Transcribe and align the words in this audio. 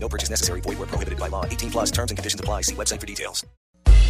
No 0.00 0.08
purchase 0.08 0.30
necessary. 0.30 0.60
Void 0.62 0.78
where 0.78 0.86
prohibited 0.86 1.18
by 1.18 1.28
law. 1.28 1.44
18 1.44 1.70
plus 1.70 1.90
terms 1.90 2.10
and 2.10 2.16
conditions 2.16 2.40
apply. 2.40 2.62
See 2.62 2.74
website 2.74 3.00
for 3.00 3.06
details. 3.06 3.44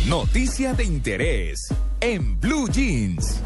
Noticia 0.08 0.74
de 0.74 0.84
interés 0.84 1.68
en 2.00 2.38
Blue 2.38 2.68
Jeans. 2.68 3.42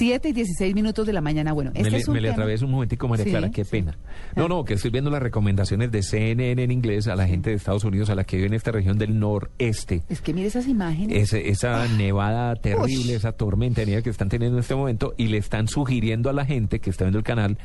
7 0.00 0.28
y 0.30 0.32
16 0.32 0.74
minutos 0.74 1.06
de 1.06 1.12
la 1.12 1.20
mañana. 1.20 1.52
Bueno, 1.52 1.70
este 1.74 1.90
me, 1.90 1.96
es 1.98 2.08
un 2.08 2.14
me 2.14 2.20
le 2.20 2.30
atraveso 2.30 2.64
un 2.64 2.72
momentico, 2.72 3.06
María 3.06 3.24
Sí, 3.24 3.30
Clara, 3.30 3.50
qué 3.50 3.64
sí. 3.64 3.70
pena. 3.70 3.98
No, 4.34 4.48
no, 4.48 4.64
que 4.64 4.74
estoy 4.74 4.90
viendo 4.90 5.10
las 5.10 5.22
recomendaciones 5.22 5.92
de 5.92 6.02
CNN 6.02 6.62
en 6.62 6.70
inglés 6.70 7.06
a 7.06 7.16
la 7.16 7.26
gente 7.28 7.50
de 7.50 7.56
Estados 7.56 7.84
Unidos, 7.84 8.08
a 8.10 8.14
la 8.14 8.24
que 8.24 8.36
vive 8.36 8.48
en 8.48 8.54
esta 8.54 8.72
región 8.72 8.98
del 8.98 9.18
noreste. 9.18 10.02
Es 10.08 10.20
que 10.20 10.32
mire 10.32 10.48
esas 10.48 10.66
imágenes. 10.68 11.16
Ese- 11.22 11.48
esa 11.50 11.86
nevada 11.88 12.54
terrible, 12.56 12.84
Uy. 13.04 13.12
esa 13.12 13.32
tormenta 13.32 13.84
que 13.84 14.10
están 14.10 14.28
teniendo 14.28 14.56
en 14.58 14.60
este 14.62 14.74
momento 14.74 15.14
y 15.16 15.26
le 15.28 15.36
están 15.38 15.68
sugiriendo 15.68 16.28
a 16.30 16.32
la 16.32 16.44
gente 16.44 16.80
que 16.80 16.90
está 16.90 17.04
viendo 17.04 17.18
el 17.18 17.24
canal 17.24 17.58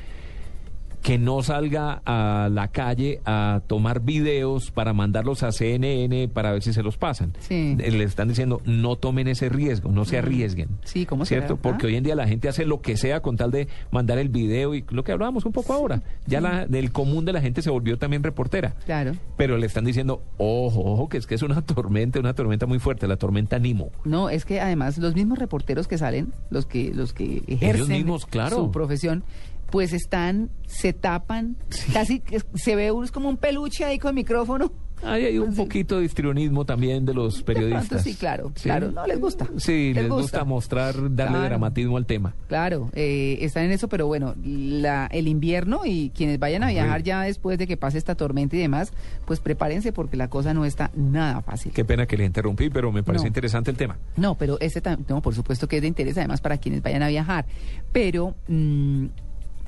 que 1.06 1.20
no 1.20 1.44
salga 1.44 2.02
a 2.04 2.50
la 2.52 2.70
calle 2.70 3.22
a 3.26 3.62
tomar 3.68 4.02
videos 4.02 4.72
para 4.72 4.92
mandarlos 4.92 5.44
a 5.44 5.52
CNN 5.52 6.30
para 6.30 6.52
ver 6.52 6.64
si 6.64 6.74
se 6.74 6.82
los 6.82 6.98
pasan. 6.98 7.34
Sí. 7.42 7.78
Eh, 7.80 7.92
Le 7.92 8.04
están 8.06 8.28
diciendo 8.28 8.60
no 8.66 8.96
tomen 8.96 9.28
ese 9.28 9.50
riesgo, 9.50 9.92
no 9.92 10.06
se 10.06 10.18
arriesguen. 10.18 10.68
Sí, 10.84 11.06
¿cómo 11.06 11.24
¿Cierto? 11.26 11.58
Porque 11.58 11.86
hoy 11.86 11.96
en 11.96 12.04
día 12.04 12.16
la 12.16 12.28
gente 12.28 12.50
hace 12.50 12.66
lo 12.66 12.82
que 12.82 12.98
sea 12.98 13.22
con 13.22 13.38
tal 13.38 13.52
de 13.52 13.68
mandar 13.92 14.18
el 14.18 14.30
video 14.30 14.74
y 14.74 14.84
lo 14.90 15.04
que 15.04 15.12
hablábamos 15.12 15.46
un 15.46 15.52
poco 15.52 15.74
ahora. 15.74 16.02
Ya 16.26 16.42
la, 16.42 16.66
del 16.66 16.92
común 16.92 17.24
de 17.24 17.34
la 17.34 17.42
gente 17.42 17.62
se 17.62 17.70
volvió 17.70 18.00
también 18.00 18.24
reportera. 18.24 18.74
Claro. 18.86 19.12
Pero 19.38 19.60
le 19.60 19.68
están 19.68 19.86
diciendo, 19.86 20.24
ojo, 20.40 20.82
ojo, 20.84 21.08
que 21.08 21.18
es 21.18 21.28
que 21.28 21.36
es 21.36 21.44
una 21.44 21.62
tormenta, 21.62 22.20
una 22.20 22.34
tormenta 22.34 22.66
muy 22.66 22.80
fuerte, 22.80 23.08
la 23.08 23.18
tormenta 23.18 23.60
Nimo. 23.60 23.92
No, 24.06 24.32
es 24.32 24.44
que 24.44 24.60
además 24.60 24.98
los 24.98 25.14
mismos 25.14 25.38
reporteros 25.38 25.88
que 25.88 26.00
salen, 26.00 26.34
los 26.50 26.66
que 26.66 26.92
los 26.96 27.14
que 27.14 27.44
ejercen 27.46 27.90
mismos, 27.90 28.26
claro. 28.26 28.56
su 28.56 28.72
profesión, 28.72 29.24
pues 29.72 29.94
están, 29.94 30.50
se 30.68 30.94
tapan, 30.94 31.58
casi 31.94 32.20
que 32.20 32.42
se 32.56 32.76
ve 32.76 32.92
uno 32.92 33.06
es 33.06 33.12
como 33.12 33.30
un 33.30 33.38
peluche 33.38 33.84
ahí 33.86 34.00
con 34.00 34.16
micrófono. 34.16 34.72
Ahí 35.04 35.26
hay 35.26 35.38
un 35.38 35.54
poquito 35.54 36.00
de 36.00 36.06
histrionismo 36.06 36.66
también 36.66 37.06
de 37.06 37.14
los 37.14 37.40
De 37.40 37.44
pronto 37.44 37.62
periodistas. 37.62 38.02
sí, 38.02 38.16
claro, 38.16 38.52
claro, 38.64 38.92
no 38.92 39.06
les 39.06 39.20
gusta. 39.20 39.46
Sí, 39.58 39.94
les, 39.94 40.08
gusta. 40.08 40.46
mostrar, 40.46 40.94
darle 40.96 41.34
Claro. 41.34 41.44
dramatismo 41.44 41.98
al 41.98 42.06
tema. 42.06 42.34
Claro, 42.48 42.90
eh, 42.94 43.38
están 43.42 43.66
en 43.66 43.72
eso, 43.72 43.90
pero 43.90 44.08
bueno, 44.08 44.34
la, 44.44 45.08
el 45.12 45.28
invierno 45.28 45.82
y 45.86 46.12
quienes 46.16 46.40
vayan 46.40 46.64
a 46.64 46.70
viajar 46.70 47.04
ya 47.04 47.22
después 47.22 47.60
de 47.60 47.68
que 47.68 47.76
pase 47.76 47.98
esta 47.98 48.16
tormenta 48.16 48.56
y 48.56 48.60
demás, 48.60 48.94
pues 49.26 49.42
prepárense 49.42 49.92
porque 49.92 50.16
la 50.16 50.30
cosa 50.30 50.54
no 50.54 50.64
está 50.66 50.90
nada 50.96 51.42
fácil. 51.42 51.74
Qué 51.74 51.84
pena 51.84 52.08
que 52.08 52.16
le 52.18 52.26
interrumpí, 52.26 52.70
pero 52.70 52.92
me 52.94 53.04
parece 53.04 53.26
No. 53.26 53.28
interesante 53.28 53.70
el 53.72 53.78
tema. 53.78 53.98
No, 54.16 54.36
pero 54.36 54.58
ese 54.62 54.82
tam- 54.82 55.06
no, 55.10 55.22
por 55.22 55.36
supuesto 55.36 55.68
que 55.68 55.76
es 55.76 55.82
de 55.82 55.90
interés 55.90 56.18
además 56.18 56.40
para 56.40 56.58
quienes 56.58 56.82
vayan 56.82 57.04
a 57.04 57.10
viajar. 57.10 57.46
Pero 57.92 58.34
mm, 58.48 59.06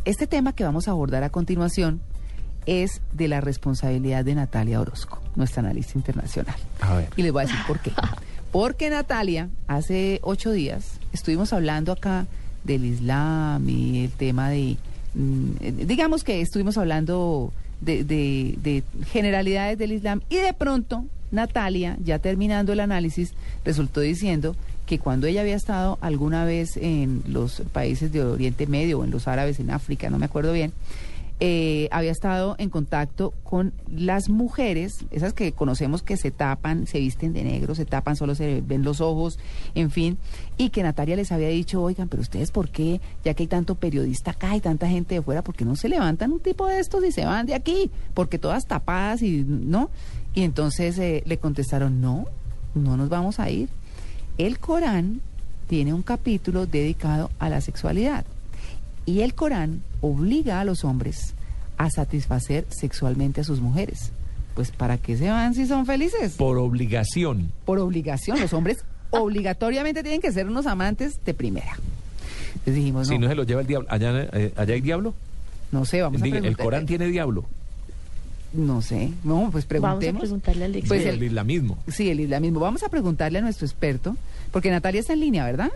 este 0.09 0.27
tema 0.27 0.53
que 0.53 0.63
vamos 0.63 0.87
a 0.87 0.91
abordar 0.91 1.23
a 1.23 1.29
continuación 1.29 2.01
es 2.65 3.01
de 3.13 3.27
la 3.27 3.39
responsabilidad 3.41 4.25
de 4.25 4.35
Natalia 4.35 4.81
Orozco, 4.81 5.21
nuestra 5.35 5.61
analista 5.61 5.93
internacional. 5.97 6.55
A 6.81 6.95
ver. 6.95 7.09
Y 7.15 7.21
les 7.23 7.31
voy 7.31 7.43
a 7.43 7.45
decir 7.45 7.59
por 7.67 7.79
qué. 7.79 7.91
Porque 8.51 8.89
Natalia, 8.89 9.49
hace 9.67 10.19
ocho 10.23 10.51
días, 10.51 10.99
estuvimos 11.13 11.53
hablando 11.53 11.91
acá 11.91 12.25
del 12.63 12.85
Islam 12.85 13.67
y 13.69 14.05
el 14.05 14.11
tema 14.11 14.49
de, 14.49 14.77
mm, 15.13 15.85
digamos 15.85 16.23
que 16.23 16.41
estuvimos 16.41 16.77
hablando 16.77 17.51
de, 17.81 18.03
de- 18.03 18.55
de 18.63 18.83
generalidades 19.11 19.77
del 19.77 19.91
Islam 19.91 20.21
y 20.29 20.37
de 20.37 20.53
pronto 20.53 21.05
Natalia, 21.31 21.97
ya 22.03 22.19
terminando 22.19 22.71
el 22.73 22.79
análisis, 22.79 23.33
resultó 23.65 23.99
diciendo 24.01 24.55
que 24.87 24.97
cuando 24.97 25.27
ella 25.27 25.41
había 25.41 25.55
estado 25.55 25.99
alguna 26.01 26.45
vez 26.45 26.77
en 26.77 27.21
los 27.27 27.61
países 27.73 28.11
de 28.11 28.23
Oriente 28.23 28.65
Medio 28.65 28.99
o 28.99 29.03
en 29.03 29.11
los 29.11 29.27
árabes 29.27 29.59
en 29.59 29.69
África, 29.69 30.09
no 30.09 30.17
me 30.17 30.25
acuerdo 30.25 30.53
bien, 30.53 30.71
eh, 31.39 31.87
había 31.91 32.11
estado 32.11 32.55
en 32.57 32.71
contacto 32.71 33.31
con 33.43 33.71
las 33.93 34.27
mujeres, 34.27 35.05
esas 35.11 35.33
que 35.33 35.51
conocemos 35.51 36.01
que 36.01 36.17
se 36.17 36.31
tapan, 36.31 36.87
se 36.87 36.99
visten 36.99 37.33
de 37.33 37.43
negro, 37.43 37.75
se 37.75 37.85
tapan, 37.85 38.15
solo 38.15 38.33
se 38.33 38.63
ven 38.65 38.83
los 38.83 39.01
ojos, 39.01 39.37
en 39.75 39.91
fin, 39.91 40.17
y 40.57 40.69
que 40.69 40.81
Natalia 40.81 41.15
les 41.15 41.31
había 41.31 41.49
dicho, 41.49 41.83
oigan, 41.83 42.07
pero 42.07 42.21
ustedes 42.21 42.49
por 42.49 42.69
qué, 42.69 43.01
ya 43.23 43.35
que 43.35 43.43
hay 43.43 43.47
tanto 43.47 43.75
periodista 43.75 44.31
acá 44.31 44.55
y 44.55 44.61
tanta 44.61 44.87
gente 44.87 45.13
de 45.13 45.21
fuera, 45.21 45.43
¿por 45.43 45.53
qué 45.53 45.63
no 45.63 45.75
se 45.75 45.89
levantan 45.89 46.31
un 46.31 46.39
tipo 46.39 46.65
de 46.65 46.79
estos 46.79 47.03
y 47.03 47.11
se 47.11 47.25
van 47.25 47.45
de 47.45 47.53
aquí? 47.53 47.91
Porque 48.15 48.39
todas 48.39 48.65
tapadas 48.65 49.21
y 49.21 49.43
no. 49.47 49.91
Y 50.33 50.43
entonces 50.43 50.97
eh, 50.97 51.21
le 51.25 51.37
contestaron, 51.37 52.01
no, 52.01 52.25
no 52.73 52.97
nos 52.97 53.09
vamos 53.09 53.39
a 53.39 53.49
ir. 53.51 53.69
El 54.37 54.59
Corán 54.59 55.21
tiene 55.67 55.93
un 55.93 56.01
capítulo 56.03 56.65
dedicado 56.65 57.31
a 57.39 57.49
la 57.49 57.61
sexualidad. 57.61 58.25
Y 59.05 59.21
el 59.21 59.33
Corán 59.33 59.81
obliga 60.01 60.59
a 60.59 60.65
los 60.65 60.83
hombres 60.83 61.33
a 61.77 61.89
satisfacer 61.89 62.65
sexualmente 62.69 63.41
a 63.41 63.43
sus 63.43 63.61
mujeres. 63.61 64.11
Pues 64.55 64.71
¿para 64.71 64.97
qué 64.97 65.17
se 65.17 65.29
van 65.29 65.53
si 65.53 65.65
son 65.67 65.85
felices? 65.85 66.33
Por 66.33 66.57
obligación. 66.57 67.51
Por 67.65 67.79
obligación, 67.79 68.39
los 68.39 68.53
hombres 68.53 68.77
obligatoriamente 69.11 70.01
tienen 70.01 70.21
que 70.21 70.31
ser 70.31 70.47
unos 70.47 70.65
amantes 70.65 71.23
de 71.25 71.33
primera. 71.33 71.77
Les 72.65 72.75
dijimos, 72.75 73.07
no, 73.07 73.13
Si 73.13 73.19
no 73.19 73.27
se 73.27 73.35
lo 73.35 73.43
lleva 73.43 73.61
el 73.61 73.67
diablo. 73.67 73.87
¿Allá, 73.89 74.27
eh, 74.33 74.53
allá 74.55 74.73
hay 74.73 74.81
diablo? 74.81 75.13
no 75.71 75.83
sé, 75.85 76.01
vamos 76.01 76.21
Diga, 76.21 76.35
a 76.35 76.37
¿El 76.37 76.43
preguntar. 76.43 76.65
Corán 76.65 76.85
tiene 76.85 77.07
diablo? 77.07 77.45
No 78.57 78.81
sé, 78.81 79.11
no, 79.23 79.49
pues 79.51 79.65
Vamos 79.65 79.65
a 79.65 79.67
preguntemos. 79.67 80.19
preguntarle 80.21 80.65
al 80.65 80.71
Pues 80.87 81.01
Sí, 81.03 81.07
el- 81.07 81.15
el 81.15 81.23
islamismo. 81.23 81.77
Sí, 81.87 82.09
el 82.09 82.19
islamismo. 82.19 82.59
Vamos 82.59 82.83
a 82.83 82.89
preguntarle 82.89 83.39
a 83.39 83.41
nuestro 83.41 83.65
experto, 83.65 84.17
porque 84.51 84.69
Natalia 84.71 84.99
está 84.99 85.13
en 85.13 85.19
línea, 85.19 85.45
¿verdad? 85.45 85.71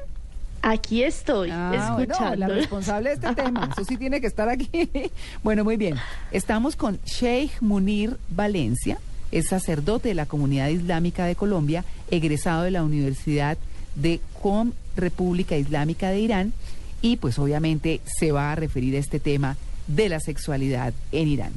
Aquí 0.64 1.04
estoy, 1.04 1.50
Ah, 1.52 1.94
bueno, 1.96 2.14
escuchando. 2.14 2.36
la 2.38 2.48
responsable 2.48 3.10
de 3.10 3.16
este 3.16 3.36
tema. 3.36 3.70
Eso 3.72 3.84
sí 3.86 3.98
tiene 3.98 4.20
que 4.22 4.28
estar 4.28 4.50
aquí. 4.50 4.70
Bueno, 5.44 5.64
muy 5.64 5.78
bien. 5.78 5.96
Estamos 6.32 6.76
con 6.76 7.00
Sheikh 7.06 7.62
Munir 7.62 8.18
Valencia, 8.30 8.98
es 9.32 9.48
sacerdote 9.48 10.10
de 10.10 10.16
la 10.16 10.26
Comunidad 10.26 10.68
Islámica 10.70 11.26
de 11.26 11.36
Colombia, 11.36 11.84
egresado 12.12 12.64
de 12.64 12.72
la 12.72 12.84
Universidad 12.84 13.58
de 13.96 14.20
Com 14.42 14.72
República 14.96 15.56
Islámica 15.58 16.10
de 16.10 16.20
Irán, 16.20 16.54
y 17.02 17.18
pues 17.18 17.40
obviamente 17.40 18.02
se 18.06 18.32
va 18.32 18.52
a 18.52 18.56
referir 18.56 18.96
a 18.96 19.00
este 19.00 19.20
tema 19.20 19.58
de 19.88 20.10
la 20.10 20.20
sexualidad 20.20 20.94
en 21.12 21.28
Irán. 21.28 21.54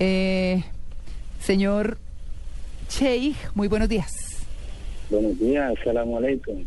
Eh, 0.00 0.62
señor 1.40 1.98
Sheikh, 2.90 3.36
muy 3.54 3.68
buenos 3.68 3.88
días. 3.88 4.44
Buenos 5.10 5.38
días, 5.38 5.72
salam 5.84 6.14
aleikum. 6.14 6.64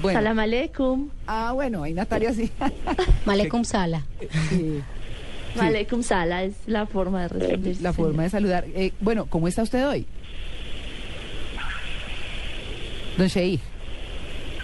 Bueno, 0.00 0.18
Salam 0.18 0.38
aleikum. 0.38 1.10
ah, 1.26 1.52
bueno, 1.54 1.82
ahí 1.82 1.92
Natalia 1.92 2.32
sí. 2.32 2.50
Malekum 3.26 3.62
Sala. 3.64 4.02
Sí. 4.48 4.80
Aleikum 5.60 6.02
sala 6.02 6.44
es 6.44 6.54
la 6.66 6.86
forma 6.86 7.22
de 7.22 7.28
responder. 7.28 7.76
la 7.82 7.92
forma 7.92 8.22
de 8.22 8.30
saludar. 8.30 8.64
Eh, 8.74 8.92
bueno, 9.00 9.26
¿cómo 9.26 9.48
está 9.48 9.62
usted 9.62 9.86
hoy? 9.86 10.06
Don 13.18 13.26
Sheikh. 13.28 13.60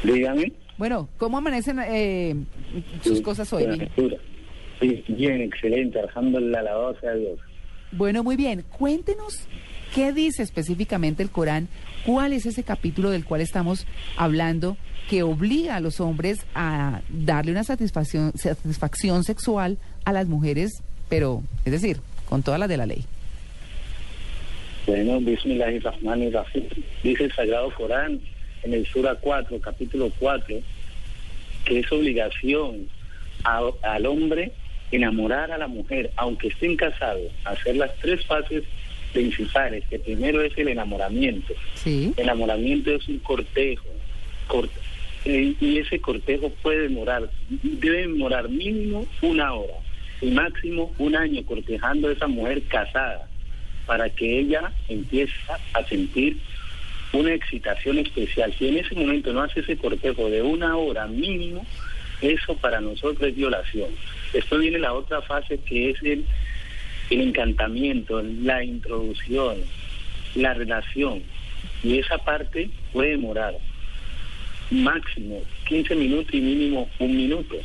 Dígame. 0.02 0.52
Bueno, 0.78 1.08
¿cómo 1.18 1.36
amanecen 1.36 1.78
eh, 1.86 2.34
sus 3.02 3.18
Sí, 3.18 3.22
cosas 3.22 3.52
hoy? 3.52 3.66
bien, 5.08 5.42
excelente, 5.42 6.00
alhamdulillah, 6.00 6.60
alabado 6.60 6.98
sea 7.00 7.12
Dios. 7.14 7.38
Bueno, 7.92 8.22
muy 8.22 8.36
bien. 8.36 8.64
Cuéntenos 8.78 9.40
qué 9.94 10.12
dice 10.12 10.42
específicamente 10.42 11.22
el 11.22 11.30
Corán, 11.30 11.68
cuál 12.04 12.32
es 12.32 12.46
ese 12.46 12.62
capítulo 12.62 13.10
del 13.10 13.24
cual 13.24 13.40
estamos 13.40 13.86
hablando 14.16 14.76
que 15.08 15.22
obliga 15.22 15.76
a 15.76 15.80
los 15.80 16.00
hombres 16.00 16.38
a 16.54 17.00
darle 17.08 17.52
una 17.52 17.64
satisfacción, 17.64 18.32
satisfacción 18.36 19.24
sexual 19.24 19.78
a 20.04 20.12
las 20.12 20.26
mujeres, 20.28 20.82
pero, 21.08 21.42
es 21.64 21.72
decir, 21.72 21.98
con 22.28 22.42
todas 22.42 22.60
las 22.60 22.68
de 22.68 22.76
la 22.76 22.86
ley. 22.86 23.04
Bueno. 24.86 25.18
Dice 25.20 27.24
el 27.24 27.32
Sagrado 27.34 27.72
Corán 27.74 28.20
en 28.62 28.74
el 28.74 28.86
Sura 28.86 29.16
4, 29.20 29.58
capítulo 29.60 30.10
4, 30.18 30.56
que 31.64 31.78
es 31.80 31.92
obligación 31.92 32.88
a- 33.44 33.70
al 33.82 34.06
hombre 34.06 34.52
enamorar 34.90 35.50
a 35.52 35.58
la 35.58 35.68
mujer, 35.68 36.10
aunque 36.16 36.48
estén 36.48 36.76
casados, 36.76 37.30
hacer 37.44 37.76
las 37.76 37.94
tres 38.00 38.24
fases 38.26 38.64
principales, 39.12 39.84
que 39.88 39.98
primero 39.98 40.42
es 40.42 40.56
el 40.56 40.68
enamoramiento. 40.68 41.54
Sí. 41.74 42.12
El 42.16 42.24
enamoramiento 42.24 42.90
es 42.94 43.08
un 43.08 43.18
cortejo, 43.18 43.88
cort- 44.48 44.70
eh, 45.24 45.54
y 45.60 45.78
ese 45.78 46.00
cortejo 46.00 46.50
puede 46.62 46.82
demorar, 46.82 47.30
debe 47.62 48.02
demorar 48.02 48.48
mínimo 48.48 49.06
una 49.22 49.52
hora. 49.54 49.74
y 50.20 50.32
máximo 50.32 50.92
un 50.98 51.14
año 51.14 51.44
cortejando 51.44 52.08
a 52.08 52.12
esa 52.12 52.26
mujer 52.26 52.62
casada 52.64 53.28
para 53.86 54.10
que 54.10 54.40
ella 54.40 54.72
empiece 54.88 55.32
a 55.72 55.84
sentir 55.84 56.36
una 57.12 57.32
excitación 57.34 57.98
especial. 57.98 58.52
Si 58.58 58.66
en 58.66 58.78
ese 58.78 58.96
momento 58.96 59.32
no 59.32 59.42
hace 59.42 59.60
ese 59.60 59.76
cortejo 59.76 60.28
de 60.28 60.42
una 60.42 60.76
hora 60.76 61.06
mínimo, 61.06 61.64
eso 62.22 62.56
para 62.56 62.80
nosotros 62.80 63.28
es 63.28 63.36
violación. 63.36 63.90
Después 64.32 64.60
viene 64.60 64.78
la 64.78 64.92
otra 64.92 65.22
fase 65.22 65.58
que 65.58 65.90
es 65.90 66.02
el, 66.02 66.24
el 67.10 67.20
encantamiento, 67.20 68.22
la 68.22 68.62
introducción, 68.64 69.58
la 70.34 70.54
relación. 70.54 71.22
Y 71.82 71.98
esa 71.98 72.18
parte 72.18 72.70
puede 72.92 73.10
demorar 73.10 73.54
máximo 74.70 75.42
15 75.66 75.94
minutos 75.94 76.34
y 76.34 76.40
mínimo 76.40 76.88
un 76.98 77.16
minuto. 77.16 77.56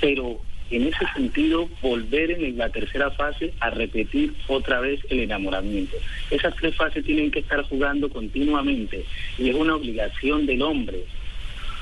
Pero 0.00 0.40
en 0.70 0.86
ese 0.86 1.04
sentido, 1.14 1.68
volver 1.82 2.30
en 2.30 2.56
la 2.56 2.70
tercera 2.70 3.10
fase 3.10 3.52
a 3.60 3.70
repetir 3.70 4.34
otra 4.48 4.80
vez 4.80 5.00
el 5.10 5.20
enamoramiento. 5.20 5.96
Esas 6.30 6.54
tres 6.56 6.74
fases 6.74 7.04
tienen 7.04 7.30
que 7.30 7.40
estar 7.40 7.62
jugando 7.64 8.08
continuamente 8.08 9.04
y 9.38 9.50
es 9.50 9.54
una 9.54 9.76
obligación 9.76 10.46
del 10.46 10.62
hombre 10.62 11.04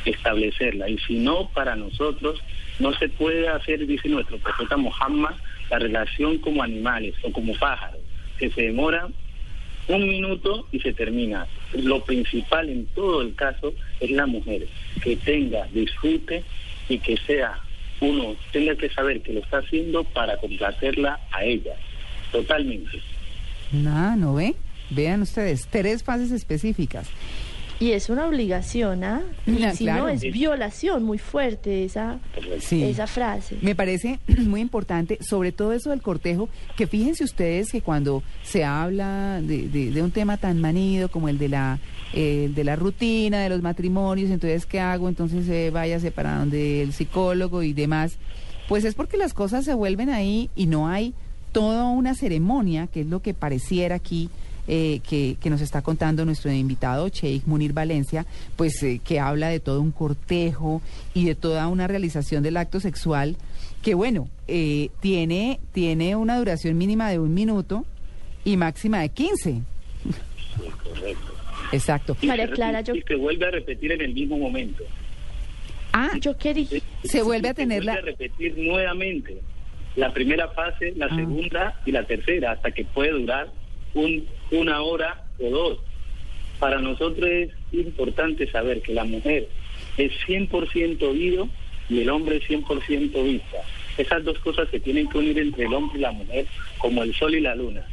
establecerla. 0.05 0.89
Y 0.89 0.99
si 0.99 1.19
no, 1.19 1.49
para 1.51 1.77
nosotros 1.77 2.41
no 2.79 2.93
se 2.95 3.09
puede 3.09 3.49
hacer, 3.49 3.87
dice 3.87 4.09
nuestro 4.09 4.39
profeta 4.39 4.77
Muhammad, 4.77 5.35
la 5.71 5.79
relación 5.79 6.39
como 6.39 6.63
animales 6.63 7.15
o 7.23 7.33
como 7.33 7.55
pájaros, 7.55 8.01
que 8.39 8.51
se 8.51 8.63
demora 8.63 9.09
un 9.89 10.09
minuto 10.09 10.67
y 10.73 10.81
se 10.81 10.93
termina. 10.93 11.47
Lo 11.73 12.05
principal 12.05 12.69
en 12.69 12.87
todo 12.87 13.23
el 13.23 13.35
caso 13.35 13.75
es 14.01 14.11
la 14.11 14.27
mujer, 14.27 14.67
que 15.03 15.17
tenga, 15.17 15.67
disfrute 15.73 16.43
y 16.89 16.99
que 16.99 17.17
sea 17.19 17.61
uno 18.01 18.35
tenga 18.53 18.75
que 18.77 18.89
saber 18.91 19.21
que 19.23 19.33
lo 19.33 19.41
está 19.41 19.59
haciendo 19.59 20.05
para 20.05 20.37
complacerla 20.39 21.21
a 21.33 21.45
ella, 21.45 21.75
totalmente. 22.33 23.01
Nada, 23.73 24.17
¿no 24.17 24.35
ve? 24.35 24.55
Vean 24.91 25.23
ustedes, 25.23 25.69
tres 25.71 26.03
fases 26.03 26.33
específicas. 26.33 27.09
Y 27.81 27.93
es 27.93 28.11
una 28.11 28.27
obligación, 28.27 29.03
¿ah? 29.05 29.23
Y 29.47 29.57
Ya, 29.57 29.73
si 29.75 29.85
claro. 29.85 30.03
no, 30.05 30.09
es 30.11 30.21
violación 30.21 31.03
muy 31.03 31.17
fuerte 31.19 31.85
esa, 31.85 32.19
Sí. 32.61 32.83
esa 32.85 33.07
frase. 33.07 33.57
Me 33.63 33.75
parece 33.75 34.21
muy 34.47 34.61
importante, 34.61 35.19
sobre 35.23 35.51
todo 35.51 35.73
eso 35.73 35.89
del 35.91 36.03
cortejo, 36.03 36.49
que 36.77 36.87
fíjense 36.87 37.25
ustedes 37.25 37.73
que 37.73 37.81
cuando 37.81 38.23
se 38.45 38.65
habla 38.65 39.41
de, 39.43 39.69
de- 39.69 39.91
de 39.93 40.03
un 40.03 40.11
tema 40.11 40.37
tan 40.37 40.61
manido 40.61 41.11
como 41.11 41.29
el 41.31 41.39
de 41.39 41.49
la 41.49 41.79
eh, 42.13 42.51
de 42.55 42.65
la 42.65 42.75
rutina, 42.77 43.39
de 43.41 43.49
los 43.49 43.63
matrimonios, 43.63 44.31
entonces, 44.31 44.67
¿qué 44.67 44.81
hago? 44.81 45.09
Entonces, 45.09 45.49
eh, 45.49 45.71
váyase 45.73 46.11
para 46.11 46.37
donde 46.39 46.83
el 46.83 46.93
psicólogo 46.93 47.63
y 47.63 47.73
demás. 47.73 48.19
Pues 48.69 48.85
es 48.85 48.95
porque 48.95 49.17
las 49.17 49.33
cosas 49.33 49.65
se 49.65 49.75
vuelven 49.75 50.11
ahí 50.11 50.51
y 50.57 50.67
no 50.67 50.89
hay 50.89 51.15
toda 51.53 51.85
una 51.87 52.15
ceremonia, 52.15 52.89
que 52.89 53.01
es 53.03 53.07
lo 53.07 53.21
que 53.23 53.33
pareciera 53.33 53.95
aquí 53.97 54.29
eh, 54.73 55.01
que, 55.09 55.37
que 55.41 55.51
nos 55.51 55.61
está 55.61 55.83
contando 55.83 56.25
nuestro 56.25 56.53
invitado, 56.53 57.09
Sheikh 57.09 57.45
Munir 57.47 57.73
Valencia, 57.73 58.25
pues 58.57 58.81
eh, 58.85 59.01
que 59.05 59.19
habla 59.19 59.49
de 59.49 59.59
todo 59.59 59.81
un 59.81 59.91
cortejo 59.91 60.81
y 61.13 61.25
de 61.25 61.35
toda 61.35 61.67
una 61.67 61.89
realización 61.89 62.45
del 62.45 62.57
acto 62.57 62.79
sexual, 62.79 63.37
que 63.83 63.95
bueno, 63.95 64.29
eh, 64.47 64.91
tiene, 65.01 65.59
tiene 65.73 66.15
una 66.15 66.39
duración 66.39 66.79
mínima 66.79 67.11
de 67.11 67.19
un 67.19 67.35
minuto 67.35 67.85
y 68.45 68.57
máxima 68.57 69.01
de 69.01 69.09
15. 69.09 69.51
Sí, 69.51 69.63
correcto. 70.85 71.33
Exacto. 71.73 72.17
Y 72.23 72.27
María 72.29 72.47
se 72.47 72.53
Clara, 72.53 72.81
repite- 72.81 72.87
yo- 72.87 72.95
y 72.95 73.03
se 73.03 73.15
vuelve 73.17 73.47
a 73.47 73.51
repetir 73.51 73.93
en 73.93 74.01
el 74.03 74.15
mismo 74.15 74.39
momento. 74.39 74.85
Ah, 75.93 76.11
Yo 76.21 76.37
quería... 76.37 76.67
se 77.03 77.23
vuelve 77.23 77.49
a 77.49 77.55
tener 77.55 77.85
la... 77.85 77.95
vuelve 77.95 78.11
a 78.11 78.13
repetir 78.13 78.57
nuevamente 78.57 79.41
la 79.97 80.13
primera 80.13 80.47
fase, 80.49 80.93
la 80.95 81.07
Ah. 81.07 81.17
segunda 81.17 81.81
y 81.85 81.91
la 81.91 82.05
tercera, 82.05 82.53
hasta 82.53 82.71
que 82.71 82.85
puede 82.85 83.11
durar 83.11 83.49
un, 83.95 84.27
una 84.51 84.83
hora 84.83 85.25
o 85.41 85.51
dos. 85.51 85.79
Para 86.59 86.81
nosotros 86.81 87.29
es 87.29 87.51
importante 87.73 88.51
saber 88.51 88.83
que 88.83 88.93
la 88.93 89.05
mujer 89.05 89.49
es 89.97 90.13
100% 90.27 91.03
oído 91.03 91.49
y 91.89 92.01
el 92.01 92.11
hombre 92.11 92.37
es 92.37 92.49
100% 92.49 93.25
vista. 93.25 93.59
Esas 93.97 94.25
dos 94.25 94.39
cosas 94.39 94.69
se 94.71 94.81
tienen 94.81 95.09
que 95.09 95.19
unir 95.19 95.39
entre 95.39 95.65
el 95.65 95.75
hombre 95.75 95.99
y 95.99 96.03
la 96.03 96.13
mujer, 96.13 96.47
como 96.79 97.03
el 97.03 97.15
sol 97.15 97.35
y 97.35 97.41
la 97.41 97.55
luna. 97.55 97.87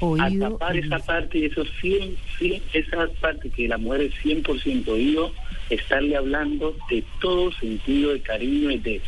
A 0.00 0.04
Oído 0.04 0.52
tapar 0.52 0.76
esa 0.76 0.98
parte 0.98 1.38
y 1.38 1.44
esos 1.44 1.68
100, 1.80 2.16
100, 2.38 2.62
esa 2.72 3.06
parte 3.20 3.50
que 3.50 3.68
la 3.68 3.76
mujer 3.76 4.02
es 4.02 4.14
100% 4.24 4.88
oído, 4.88 5.32
estarle 5.68 6.16
hablando 6.16 6.74
de 6.88 7.04
todo 7.20 7.52
sentido 7.52 8.12
de 8.12 8.20
cariño, 8.20 8.70
y 8.70 8.78
de, 8.78 9.02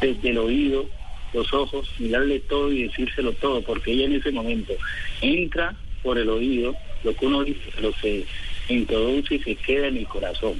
desde 0.00 0.30
el 0.30 0.38
oído, 0.38 0.88
los 1.32 1.52
ojos, 1.52 1.88
mirarle 1.98 2.40
todo 2.40 2.72
y 2.72 2.84
decírselo 2.84 3.32
todo, 3.34 3.62
porque 3.62 3.92
ella 3.92 4.06
en 4.06 4.14
ese 4.14 4.32
momento 4.32 4.72
entra 5.20 5.76
por 6.02 6.18
el 6.18 6.28
oído, 6.28 6.74
lo 7.04 7.14
que 7.14 7.26
uno 7.26 7.44
dice, 7.44 7.60
lo 7.80 7.92
se 7.94 8.24
introduce 8.68 9.36
y 9.36 9.38
se 9.40 9.54
queda 9.56 9.88
en 9.88 9.98
el 9.98 10.06
corazón, 10.06 10.54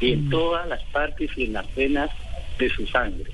y 0.00 0.12
en 0.12 0.30
todas 0.30 0.68
las 0.68 0.82
partes 0.84 1.30
y 1.36 1.44
en 1.44 1.54
las 1.54 1.74
venas 1.74 2.10
de 2.58 2.68
su 2.70 2.86
sangre. 2.86 3.30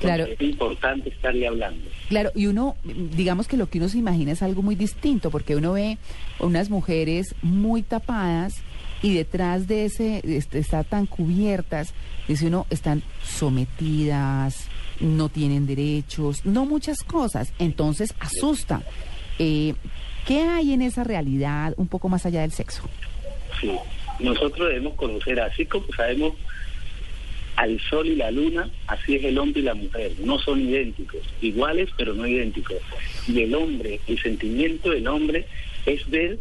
Claro. 0.00 0.24
Es 0.24 0.40
importante 0.40 1.08
estarle 1.08 1.46
hablando. 1.46 1.88
Claro, 2.08 2.30
y 2.34 2.46
uno, 2.46 2.76
digamos 2.84 3.48
que 3.48 3.56
lo 3.56 3.70
que 3.70 3.78
uno 3.78 3.88
se 3.88 3.98
imagina 3.98 4.32
es 4.32 4.42
algo 4.42 4.62
muy 4.62 4.74
distinto, 4.74 5.30
porque 5.30 5.56
uno 5.56 5.72
ve 5.72 5.98
unas 6.40 6.68
mujeres 6.68 7.34
muy 7.42 7.82
tapadas 7.82 8.62
y 9.02 9.14
detrás 9.14 9.66
de 9.66 9.86
ese, 9.86 10.20
este, 10.24 10.58
está 10.58 10.84
tan 10.84 11.06
cubiertas, 11.06 11.94
dice 12.28 12.46
uno, 12.48 12.66
están 12.70 13.02
sometidas, 13.22 14.68
no 15.00 15.28
tienen 15.28 15.66
derechos, 15.66 16.44
no 16.44 16.66
muchas 16.66 17.02
cosas, 17.02 17.52
entonces 17.58 18.14
asusta. 18.20 18.82
Eh, 19.38 19.74
¿Qué 20.26 20.40
hay 20.40 20.72
en 20.72 20.82
esa 20.82 21.04
realidad 21.04 21.74
un 21.76 21.88
poco 21.88 22.08
más 22.08 22.24
allá 22.24 22.42
del 22.42 22.52
sexo? 22.52 22.82
Sí, 23.60 23.72
nosotros 24.20 24.68
debemos 24.68 24.94
conocer, 24.94 25.40
así 25.40 25.66
como 25.66 25.86
sabemos 25.94 26.34
al 27.56 27.78
sol 27.80 28.06
y 28.06 28.16
la 28.16 28.30
luna, 28.30 28.70
así 28.86 29.16
es 29.16 29.24
el 29.24 29.38
hombre 29.38 29.60
y 29.60 29.64
la 29.64 29.74
mujer. 29.74 30.12
No 30.20 30.38
son 30.38 30.60
idénticos, 30.60 31.20
iguales 31.40 31.90
pero 31.96 32.14
no 32.14 32.26
idénticos. 32.26 32.78
Y 33.28 33.42
el 33.42 33.54
hombre, 33.54 34.00
el 34.06 34.20
sentimiento 34.20 34.90
del 34.90 35.06
hombre 35.06 35.46
es 35.86 36.08
ver 36.08 36.38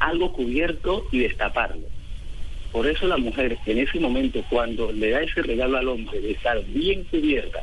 algo 0.00 0.32
cubierto 0.32 1.06
y 1.12 1.18
destaparlo. 1.20 1.86
Por 2.72 2.86
eso 2.86 3.06
la 3.06 3.16
mujer 3.16 3.58
en 3.66 3.78
ese 3.78 3.98
momento, 3.98 4.44
cuando 4.50 4.92
le 4.92 5.10
da 5.10 5.22
ese 5.22 5.42
regalo 5.42 5.78
al 5.78 5.88
hombre 5.88 6.20
de 6.20 6.32
estar 6.32 6.62
bien 6.66 7.04
cubierta 7.04 7.62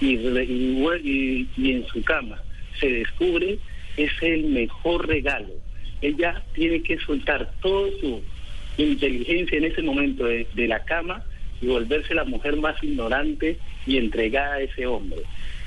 y, 0.00 1.48
y 1.56 1.72
en 1.72 1.86
su 1.86 2.02
cama 2.02 2.40
se 2.78 2.90
descubre, 2.90 3.58
es 3.96 4.10
el 4.20 4.44
mejor 4.44 5.06
regalo. 5.06 5.52
Ella 6.00 6.42
tiene 6.54 6.82
que 6.82 6.98
soltar 6.98 7.52
toda 7.60 7.88
su 8.00 8.22
inteligencia 8.76 9.58
en 9.58 9.64
ese 9.64 9.82
momento 9.82 10.24
de, 10.24 10.46
de 10.52 10.68
la 10.68 10.80
cama 10.80 11.22
y 11.60 11.66
volverse 11.66 12.14
la 12.14 12.24
mujer 12.24 12.56
más 12.56 12.76
ignorante 12.82 13.58
y 13.86 13.96
entregada 13.98 14.54
a 14.54 14.60
ese 14.60 14.86
hombre. 14.86 15.20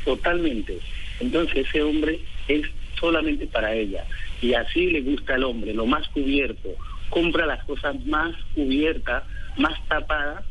Totalmente. 0.05 0.79
Entonces 1.19 1.65
ese 1.67 1.81
hombre 1.81 2.19
es 2.47 2.61
solamente 2.99 3.47
para 3.47 3.73
ella. 3.73 4.05
Y 4.41 4.53
así 4.53 4.87
le 4.87 5.01
gusta 5.01 5.35
al 5.35 5.43
hombre, 5.43 5.73
lo 5.73 5.85
más 5.85 6.07
cubierto. 6.09 6.75
Compra 7.09 7.45
las 7.45 7.63
cosas 7.63 7.95
más 8.05 8.35
cubiertas, 8.53 9.23
más 9.55 9.79
tapadas, 9.87 10.43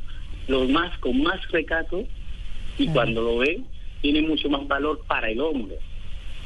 los 0.49 0.69
más 0.69 0.97
con 0.99 1.23
más 1.23 1.41
recato 1.51 2.07
y 2.79 2.89
cuando 2.89 3.23
lo 3.23 3.39
ve 3.39 3.61
tiene 4.01 4.23
mucho 4.23 4.49
más 4.49 4.67
valor 4.67 5.01
para 5.07 5.31
el 5.31 5.41
hombre. 5.41 5.77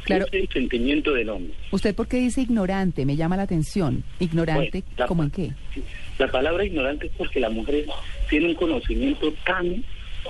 Claro. 0.04 0.26
Ese 0.26 0.38
es 0.38 0.42
el 0.44 0.52
sentimiento 0.52 1.12
del 1.12 1.28
hombre. 1.28 1.54
¿Usted 1.70 1.94
por 1.94 2.08
qué 2.08 2.18
dice 2.18 2.40
ignorante? 2.40 3.04
Me 3.04 3.16
llama 3.16 3.36
la 3.36 3.42
atención. 3.42 4.02
¿Ignorante 4.18 4.82
Bueno, 4.96 5.06
como 5.06 5.22
en 5.24 5.30
qué? 5.30 5.52
La 6.18 6.30
palabra 6.30 6.64
ignorante 6.64 7.06
es 7.06 7.12
porque 7.16 7.40
la 7.40 7.50
mujer 7.50 7.86
tiene 8.28 8.46
un 8.46 8.54
conocimiento 8.54 9.32
tan 9.44 9.84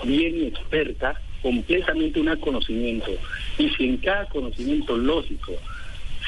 bien 0.05 0.47
experta, 0.47 1.21
completamente 1.43 2.21
un 2.21 2.35
conocimiento. 2.37 3.11
Y 3.59 3.69
si 3.71 3.85
en 3.85 3.97
cada 3.99 4.27
conocimiento 4.27 4.97
lógico 4.97 5.53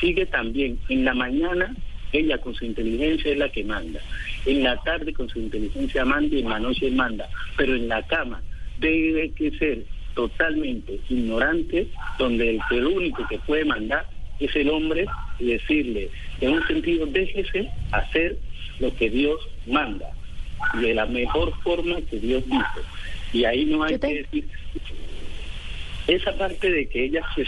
sigue 0.00 0.26
también, 0.26 0.78
en 0.88 1.04
la 1.04 1.14
mañana 1.14 1.74
ella 2.12 2.38
con 2.38 2.54
su 2.54 2.64
inteligencia 2.64 3.32
es 3.32 3.38
la 3.38 3.48
que 3.50 3.64
manda, 3.64 4.00
en 4.46 4.62
la 4.62 4.76
tarde 4.82 5.12
con 5.12 5.28
su 5.28 5.38
inteligencia 5.38 6.04
manda 6.04 6.36
y 6.36 6.40
en 6.40 6.48
la 6.48 6.60
noche 6.60 6.90
manda, 6.90 7.28
pero 7.56 7.74
en 7.74 7.88
la 7.88 8.02
cama 8.02 8.42
debe 8.82 9.30
que 9.32 9.50
ser 9.52 9.84
totalmente 10.14 11.00
ignorante, 11.08 11.86
donde 12.18 12.50
el, 12.50 12.60
el 12.70 12.86
único 12.86 13.26
que 13.28 13.38
puede 13.38 13.64
mandar 13.64 14.06
es 14.38 14.54
el 14.56 14.68
hombre 14.68 15.06
y 15.38 15.46
decirle, 15.46 16.10
en 16.40 16.50
un 16.52 16.66
sentido, 16.66 17.06
déjese 17.06 17.70
hacer 17.92 18.38
lo 18.78 18.94
que 18.96 19.08
Dios 19.08 19.38
manda, 19.66 20.10
de 20.74 20.92
la 20.94 21.06
mejor 21.06 21.52
forma 21.62 21.96
que 22.02 22.18
Dios 22.18 22.44
dice. 22.44 22.80
Y 23.32 23.44
ahí 23.44 23.64
no 23.64 23.82
hay 23.84 23.96
te- 23.98 24.08
que 24.08 24.14
decir, 24.22 24.48
esa 26.06 26.36
parte 26.36 26.70
de 26.70 26.88
que 26.88 27.04
ella 27.04 27.22
se, 27.34 27.46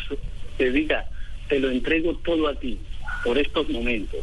te 0.57 0.71
diga, 0.71 1.07
te 1.49 1.59
lo 1.59 1.71
entrego 1.71 2.15
todo 2.25 2.49
a 2.49 2.55
ti 2.55 2.79
por 3.25 3.37
estos 3.39 3.69
momentos. 3.69 4.21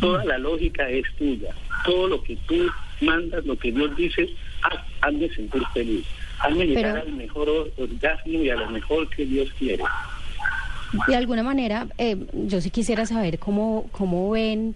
Toda 0.00 0.24
la 0.24 0.38
lógica 0.38 0.88
es 0.88 1.04
tuya. 1.18 1.52
Todo 1.84 2.08
lo 2.08 2.22
que 2.22 2.36
tú 2.46 2.70
mandas, 3.00 3.44
lo 3.46 3.56
que 3.58 3.72
Dios 3.72 3.96
dice, 3.96 4.28
haz- 4.62 4.84
hazme 5.02 5.28
sentir 5.30 5.62
feliz. 5.72 6.04
Hazme 6.42 6.66
llegar 6.66 6.94
Pero- 6.94 7.06
al 7.06 7.12
mejor 7.12 7.48
or- 7.48 7.72
orgasmo 7.78 8.32
y 8.42 8.50
a 8.50 8.56
lo 8.56 8.70
mejor 8.70 9.08
que 9.10 9.24
Dios 9.26 9.48
quiere. 9.58 9.84
De 11.06 11.14
alguna 11.14 11.42
manera, 11.42 11.86
eh, 11.98 12.16
yo 12.32 12.60
sí 12.60 12.70
quisiera 12.70 13.06
saber 13.06 13.38
cómo, 13.38 13.88
cómo 13.92 14.30
ven 14.30 14.74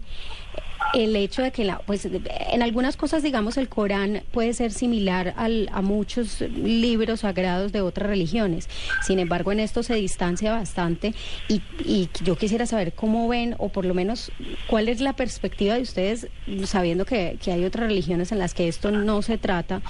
el 0.93 1.17
hecho 1.17 1.43
de 1.43 1.50
que 1.50 1.64
la, 1.64 1.79
pues, 1.79 2.07
en 2.07 2.62
algunas 2.62 2.97
cosas, 2.97 3.23
digamos, 3.23 3.57
el 3.57 3.69
Corán 3.69 4.23
puede 4.33 4.53
ser 4.53 4.71
similar 4.73 5.35
al- 5.37 5.69
a 5.73 5.83
muchos 5.83 6.41
libros 6.41 7.21
sagrados 7.21 7.73
de 7.73 7.81
otras 7.81 8.09
religiones. 8.09 8.69
Sin 9.03 9.19
embargo, 9.19 9.50
en 9.50 9.61
esto 9.61 9.83
se 9.83 9.95
distancia 9.95 10.53
bastante 10.53 11.14
y, 11.49 11.62
y 11.85 12.09
yo 12.23 12.37
quisiera 12.37 12.67
saber 12.67 12.93
cómo 12.93 13.26
ven, 13.29 13.57
o 13.59 13.71
por 13.71 13.85
lo 13.85 13.95
menos, 13.95 14.31
cuál 14.69 14.88
es 14.88 15.00
la 15.00 15.14
perspectiva 15.14 15.75
de 15.75 15.83
ustedes, 15.83 16.29
sabiendo 16.64 17.05
que, 17.05 17.38
que 17.43 17.50
hay 17.53 17.64
otras 17.64 17.88
religiones 17.88 18.31
en 18.31 18.38
las 18.38 18.55
que 18.55 18.69
esto 18.69 18.91
no 18.91 19.23
se 19.23 19.38
trata 19.38 19.83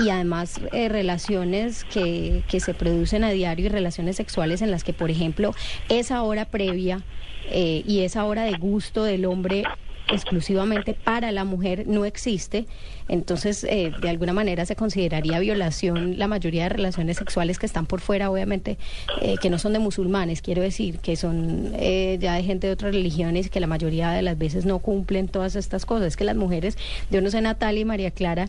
y 0.00 0.08
además 0.10 0.60
eh, 0.72 0.88
relaciones 0.88 1.84
que, 1.84 2.42
que 2.48 2.60
se 2.60 2.74
producen 2.74 3.22
a 3.22 3.30
diario 3.30 3.66
y 3.66 3.68
relaciones 3.68 4.16
sexuales 4.16 4.62
en 4.62 4.70
las 4.70 4.82
que, 4.82 4.92
por 4.92 5.10
ejemplo, 5.10 5.54
esa 5.88 6.22
hora 6.22 6.46
previa 6.46 7.02
eh, 7.50 7.82
y 7.86 8.00
esa 8.00 8.24
hora 8.24 8.42
de 8.44 8.52
gusto 8.58 9.04
del 9.04 9.24
hombre 9.24 9.64
exclusivamente 10.12 10.94
para 10.94 11.32
la 11.32 11.44
mujer 11.44 11.86
no 11.86 12.04
existe, 12.04 12.66
entonces 13.08 13.64
eh, 13.64 13.92
de 14.00 14.08
alguna 14.08 14.32
manera 14.32 14.66
se 14.66 14.76
consideraría 14.76 15.38
violación 15.38 16.18
la 16.18 16.28
mayoría 16.28 16.64
de 16.64 16.68
relaciones 16.70 17.16
sexuales 17.16 17.58
que 17.58 17.66
están 17.66 17.86
por 17.86 18.00
fuera, 18.00 18.30
obviamente, 18.30 18.78
eh, 19.22 19.36
que 19.40 19.50
no 19.50 19.58
son 19.58 19.72
de 19.72 19.78
musulmanes, 19.78 20.42
quiero 20.42 20.62
decir, 20.62 20.98
que 20.98 21.16
son 21.16 21.72
eh, 21.74 22.18
ya 22.20 22.34
de 22.34 22.42
gente 22.42 22.66
de 22.66 22.72
otras 22.72 22.94
religiones 22.94 23.50
que 23.50 23.60
la 23.60 23.66
mayoría 23.66 24.10
de 24.10 24.22
las 24.22 24.38
veces 24.38 24.66
no 24.66 24.78
cumplen 24.78 25.28
todas 25.28 25.56
estas 25.56 25.86
cosas. 25.86 26.08
Es 26.08 26.16
que 26.16 26.24
las 26.24 26.36
mujeres, 26.36 26.76
yo 27.10 27.20
no 27.20 27.30
sé 27.30 27.40
Natalia 27.40 27.80
y 27.80 27.84
María 27.84 28.10
Clara, 28.10 28.48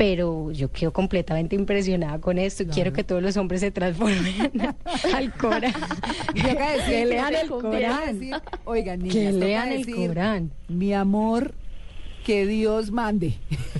pero 0.00 0.50
yo 0.50 0.72
quedo 0.72 0.94
completamente 0.94 1.54
impresionada 1.54 2.18
con 2.20 2.38
esto 2.38 2.62
y 2.62 2.66
quiero 2.68 2.90
que 2.90 3.04
todos 3.04 3.22
los 3.22 3.36
hombres 3.36 3.60
se 3.60 3.70
transformen 3.70 4.50
al 5.14 5.30
Corán. 5.34 5.74
Que 6.34 7.04
lean 7.04 7.34
el 7.34 7.50
Corán. 7.50 8.18
Oigan, 8.64 9.00
niñas, 9.00 9.14
Que 9.14 9.32
lean 9.32 9.72
el 9.72 9.94
Corán. 9.94 10.52
Mi 10.68 10.94
amor, 10.94 11.52
que 12.24 12.46
Dios 12.46 12.90
mande. 12.90 13.34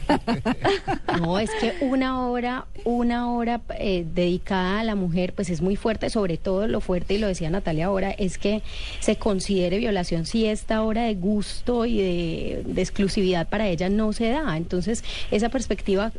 No, 1.21 1.39
es 1.39 1.51
que 1.61 1.75
una 1.83 2.27
hora, 2.27 2.67
una 2.85 3.31
hora 3.31 3.61
eh, 3.79 4.07
dedicada 4.15 4.81
a 4.81 4.85
la 4.85 4.95
mujer, 4.95 5.35
pues 5.35 5.51
es 5.51 5.61
muy 5.61 5.77
fuerte, 5.77 6.09
sobre 6.09 6.37
todo 6.37 6.67
lo 6.67 6.81
fuerte, 6.81 7.15
y 7.15 7.19
lo 7.19 7.27
decía 7.27 7.51
Natalia 7.51 7.87
ahora, 7.87 8.11
es 8.11 8.39
que 8.39 8.63
se 9.01 9.17
considere 9.17 9.79
violación 9.79 10.25
si 10.25 10.47
esta 10.47 10.83
hora 10.83 11.05
de 11.05 11.15
gusto 11.15 11.85
y 11.85 11.99
de, 11.99 12.63
de 12.65 12.81
exclusividad 12.83 13.49
para 13.49 13.69
ella 13.69 13.89
no 13.89 14.13
se 14.13 14.31
da. 14.31 14.57
Entonces, 14.57 15.05
esa 15.31 15.49
perspectiva... 15.49 16.13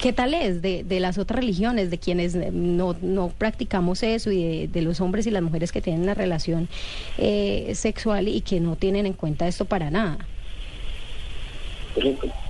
¿Qué 0.00 0.12
tal 0.12 0.34
es 0.34 0.62
de, 0.62 0.82
de 0.82 0.98
las 0.98 1.16
otras 1.16 1.38
religiones, 1.38 1.88
de 1.88 1.98
quienes 1.98 2.34
no, 2.34 2.96
no 3.02 3.28
practicamos 3.28 4.02
eso 4.02 4.32
y 4.32 4.42
de, 4.42 4.68
de 4.68 4.82
los 4.82 5.00
hombres 5.00 5.28
y 5.28 5.30
las 5.30 5.44
mujeres 5.44 5.70
que 5.70 5.80
tienen 5.80 6.02
una 6.02 6.14
relación 6.14 6.68
eh, 7.18 7.70
sexual 7.76 8.26
y 8.26 8.40
que 8.40 8.58
no 8.58 8.74
tienen 8.74 9.06
en 9.06 9.12
cuenta 9.12 9.46
esto 9.46 9.64
para 9.64 9.92
nada? 9.92 10.18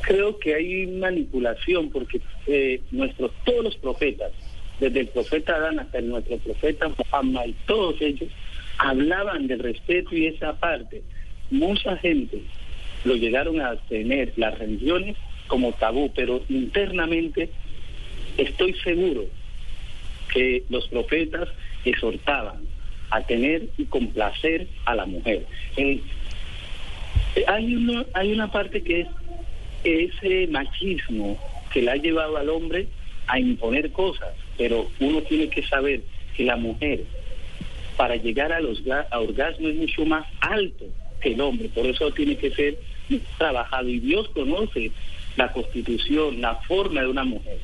Creo 0.02 0.38
que 0.38 0.54
hay 0.54 0.86
manipulación 0.86 1.90
porque 1.90 2.20
eh, 2.46 2.80
nuestros 2.90 3.32
todos 3.44 3.64
los 3.64 3.76
profetas, 3.76 4.32
desde 4.78 5.00
el 5.00 5.08
profeta 5.08 5.56
Adán 5.56 5.80
hasta 5.80 5.98
el 5.98 6.08
nuestro 6.08 6.38
profeta 6.38 6.88
Muhammad, 6.88 7.46
y 7.46 7.56
todos 7.66 8.00
ellos 8.00 8.30
hablaban 8.78 9.46
del 9.46 9.60
respeto 9.60 10.14
y 10.14 10.26
esa 10.26 10.54
parte. 10.54 11.02
Mucha 11.50 11.96
gente 11.98 12.42
lo 13.04 13.14
llegaron 13.14 13.60
a 13.60 13.76
tener 13.88 14.32
las 14.36 14.58
religiones 14.58 15.16
como 15.46 15.72
tabú, 15.72 16.12
pero 16.14 16.42
internamente 16.48 17.50
estoy 18.38 18.74
seguro 18.74 19.26
que 20.32 20.64
los 20.68 20.86
profetas 20.88 21.48
exhortaban 21.84 22.66
a 23.10 23.20
tener 23.22 23.68
y 23.76 23.84
complacer 23.84 24.66
a 24.86 24.94
la 24.94 25.04
mujer. 25.04 25.46
Eh, 25.76 26.00
hay 27.46 27.74
una, 27.74 28.06
hay 28.14 28.32
una 28.32 28.50
parte 28.50 28.82
que 28.82 29.02
es 29.02 29.08
ese 29.84 30.46
machismo 30.48 31.38
que 31.72 31.82
le 31.82 31.90
ha 31.90 31.96
llevado 31.96 32.36
al 32.36 32.48
hombre 32.48 32.88
a 33.26 33.38
imponer 33.38 33.90
cosas, 33.92 34.34
pero 34.56 34.90
uno 35.00 35.22
tiene 35.22 35.48
que 35.48 35.62
saber 35.62 36.02
que 36.36 36.44
la 36.44 36.56
mujer 36.56 37.04
para 37.96 38.16
llegar 38.16 38.52
a 38.52 38.60
los 38.60 38.82
a 39.10 39.20
orgasmo 39.20 39.68
es 39.68 39.76
mucho 39.76 40.04
más 40.04 40.26
alto 40.40 40.86
que 41.20 41.34
el 41.34 41.40
hombre, 41.40 41.68
por 41.68 41.86
eso 41.86 42.10
tiene 42.12 42.36
que 42.36 42.50
ser 42.50 42.78
trabajado 43.38 43.88
y 43.88 44.00
Dios 44.00 44.28
conoce 44.30 44.90
la 45.36 45.52
constitución, 45.52 46.40
la 46.40 46.56
forma 46.56 47.02
de 47.02 47.08
una 47.08 47.24
mujer. 47.24 47.58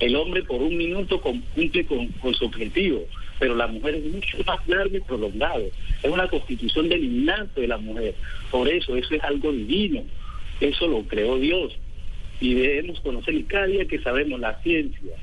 El 0.00 0.16
hombre 0.16 0.42
por 0.42 0.60
un 0.60 0.76
minuto 0.76 1.20
cumple 1.20 1.86
con, 1.86 2.08
con 2.08 2.34
su 2.34 2.46
objetivo, 2.46 3.04
pero 3.38 3.54
la 3.54 3.66
mujer 3.66 3.96
es 3.96 4.04
mucho 4.04 4.38
más 4.46 4.58
largo 4.66 4.96
y 4.96 5.00
prolongado. 5.00 5.64
Es 6.02 6.10
una 6.10 6.28
constitución 6.28 6.88
del 6.88 7.04
innato 7.04 7.60
de 7.60 7.68
la 7.68 7.78
mujer. 7.78 8.14
Por 8.50 8.68
eso, 8.68 8.96
eso 8.96 9.14
es 9.14 9.22
algo 9.22 9.52
divino. 9.52 10.02
Eso 10.60 10.88
lo 10.88 11.02
creó 11.04 11.38
Dios. 11.38 11.76
Y 12.40 12.54
debemos 12.54 13.00
conocer, 13.00 13.34
y 13.34 13.44
cada 13.44 13.66
día 13.66 13.86
que 13.86 14.00
sabemos 14.00 14.40
la 14.40 14.54
ciencia, 14.62 15.14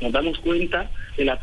nos 0.00 0.12
damos 0.12 0.38
cuenta 0.38 0.90
de 1.16 1.24
la, 1.24 1.40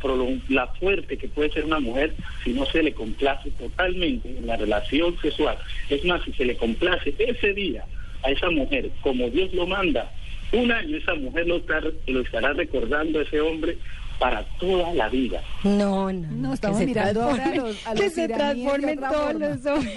la 0.50 0.68
fuerte 0.68 1.18
que 1.18 1.28
puede 1.28 1.52
ser 1.52 1.66
una 1.66 1.80
mujer 1.80 2.16
si 2.44 2.54
no 2.54 2.66
se 2.66 2.84
le 2.84 2.94
complace 2.94 3.52
totalmente 3.52 4.30
en 4.30 4.48
la 4.48 4.56
relación 4.56 5.20
sexual. 5.20 5.58
Es 5.90 6.06
más, 6.06 6.24
si 6.24 6.32
se 6.34 6.46
le 6.46 6.56
complace 6.56 7.14
ese 7.18 7.54
día 7.54 7.86
a 8.24 8.32
esa 8.32 8.50
mujer 8.50 8.92
como 9.02 9.30
Dios 9.30 9.54
lo 9.54 9.68
manda, 9.68 10.12
un 10.52 10.72
año 10.72 10.98
esa 10.98 11.16
mujer 11.16 11.48
lo, 11.48 11.62
lo 12.08 12.22
estará 12.22 12.54
recordando 12.54 13.20
ese 13.20 13.42
hombre 13.42 13.78
para 14.20 14.44
toda 14.60 14.94
la 14.94 15.10
vida. 15.10 15.42
No, 15.64 16.12
no, 16.12 16.28
No, 16.32 16.50
que 16.50 16.56
estamos 16.56 16.78
se 16.80 16.86
mirando 16.86 17.24
ahora 17.24 17.34
a 17.44 17.48
transformen- 17.48 17.58
los- 17.64 17.88
a 17.88 17.94
que 17.94 18.10
se 18.10 18.28
transformen 18.28 19.00
todos 19.00 19.16
forma. 19.32 19.48
los 19.48 19.66
hombres, 19.66 19.96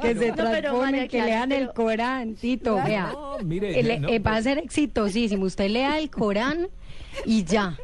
que 0.00 0.14
se 0.14 0.28
No, 0.28 0.34
pero 0.34 0.34
transformen, 0.34 0.90
María 0.90 1.08
que 1.08 1.22
lean 1.22 1.52
el 1.52 1.72
Corán, 1.72 2.34
Tito, 2.34 2.74
Claro. 2.74 2.88
vea, 2.88 3.12
No, 3.12 3.38
mire, 3.44 3.80
eh, 3.80 4.18
va 4.18 4.30
a 4.30 4.34
pues- 4.34 4.44
ser 4.44 4.58
exitosísimo, 4.58 5.44
usted 5.44 5.70
lea 5.70 5.98
el 5.98 6.10
Corán 6.10 6.68
y 7.24 7.44
ya, 7.44 7.76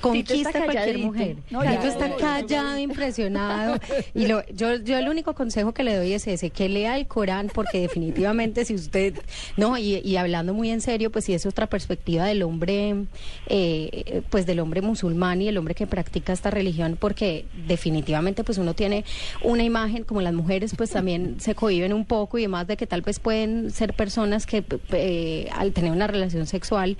conquista 0.00 0.64
cualquier 0.64 0.98
mujer. 0.98 1.36
No, 1.50 1.60
Tito 1.60 1.82
ya, 1.82 1.88
está 1.88 2.16
callado, 2.16 2.78
impresionado, 2.78 3.78
y 4.14 4.26
lo, 4.26 4.46
yo, 4.48 4.76
yo 4.76 4.98
el 4.98 5.08
único 5.08 5.34
consejo 5.34 5.72
que 5.72 5.82
le 5.82 5.96
doy 5.96 6.12
es 6.12 6.26
ese, 6.26 6.50
que 6.50 6.68
lea 6.68 6.96
el 6.96 7.06
Corán, 7.06 7.50
porque 7.52 7.80
definitivamente 7.80 8.64
si 8.64 8.74
usted, 8.74 9.14
no, 9.56 9.76
y, 9.78 9.98
y 9.98 10.16
hablando 10.16 10.54
muy 10.54 10.70
en 10.70 10.80
serio, 10.80 11.10
pues 11.10 11.24
si 11.24 11.34
es 11.34 11.46
otra 11.46 11.66
perspectiva 11.66 12.24
del 12.24 12.42
hombre, 12.42 13.06
eh, 13.46 14.22
pues 14.30 14.46
del 14.46 14.60
hombre 14.60 14.82
musulmán 14.82 15.42
y 15.42 15.48
el 15.48 15.56
hombre 15.56 15.74
que 15.74 15.86
practica 15.86 16.32
esta 16.32 16.50
religión, 16.50 16.96
porque 16.98 17.46
definitivamente 17.66 18.44
pues 18.44 18.58
uno 18.58 18.74
tiene 18.74 19.04
una 19.42 19.62
imagen, 19.62 20.04
como 20.04 20.20
las 20.20 20.34
mujeres 20.34 20.74
pues 20.76 20.90
también 20.90 21.40
se 21.40 21.54
cohiben 21.54 21.92
un 21.92 22.04
poco 22.04 22.38
y 22.38 22.42
demás 22.42 22.66
de 22.66 22.76
que 22.76 22.86
tal 22.86 23.02
vez 23.02 23.18
pueden 23.18 23.70
ser 23.70 23.94
personas 23.94 24.46
que 24.46 24.64
eh, 24.92 25.48
al 25.52 25.72
tener 25.72 25.92
una 25.92 26.06
relación 26.06 26.46
sexual 26.46 26.96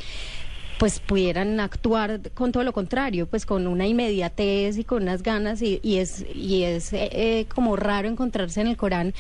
pues 0.85 1.01
pudieran 1.01 1.61
actuar 1.61 2.21
con 2.35 2.53
todo 2.53 2.63
lo 2.63 2.75
contrario, 2.75 3.27
pues 3.27 3.47
con 3.47 3.67
una 3.67 3.87
inmediatez 3.87 4.77
y 4.77 4.85
con 4.85 5.05
unas 5.05 5.23
ganas 5.23 5.63
y, 5.63 5.81
y 5.83 5.97
es 5.97 6.27
y 6.35 6.65
es 6.65 6.93
eh, 6.93 7.09
eh, 7.11 7.47
como 7.55 7.75
raro 7.75 8.07
encontrarse 8.07 8.61
en 8.61 8.67
el 8.67 8.77
Corán 8.77 9.15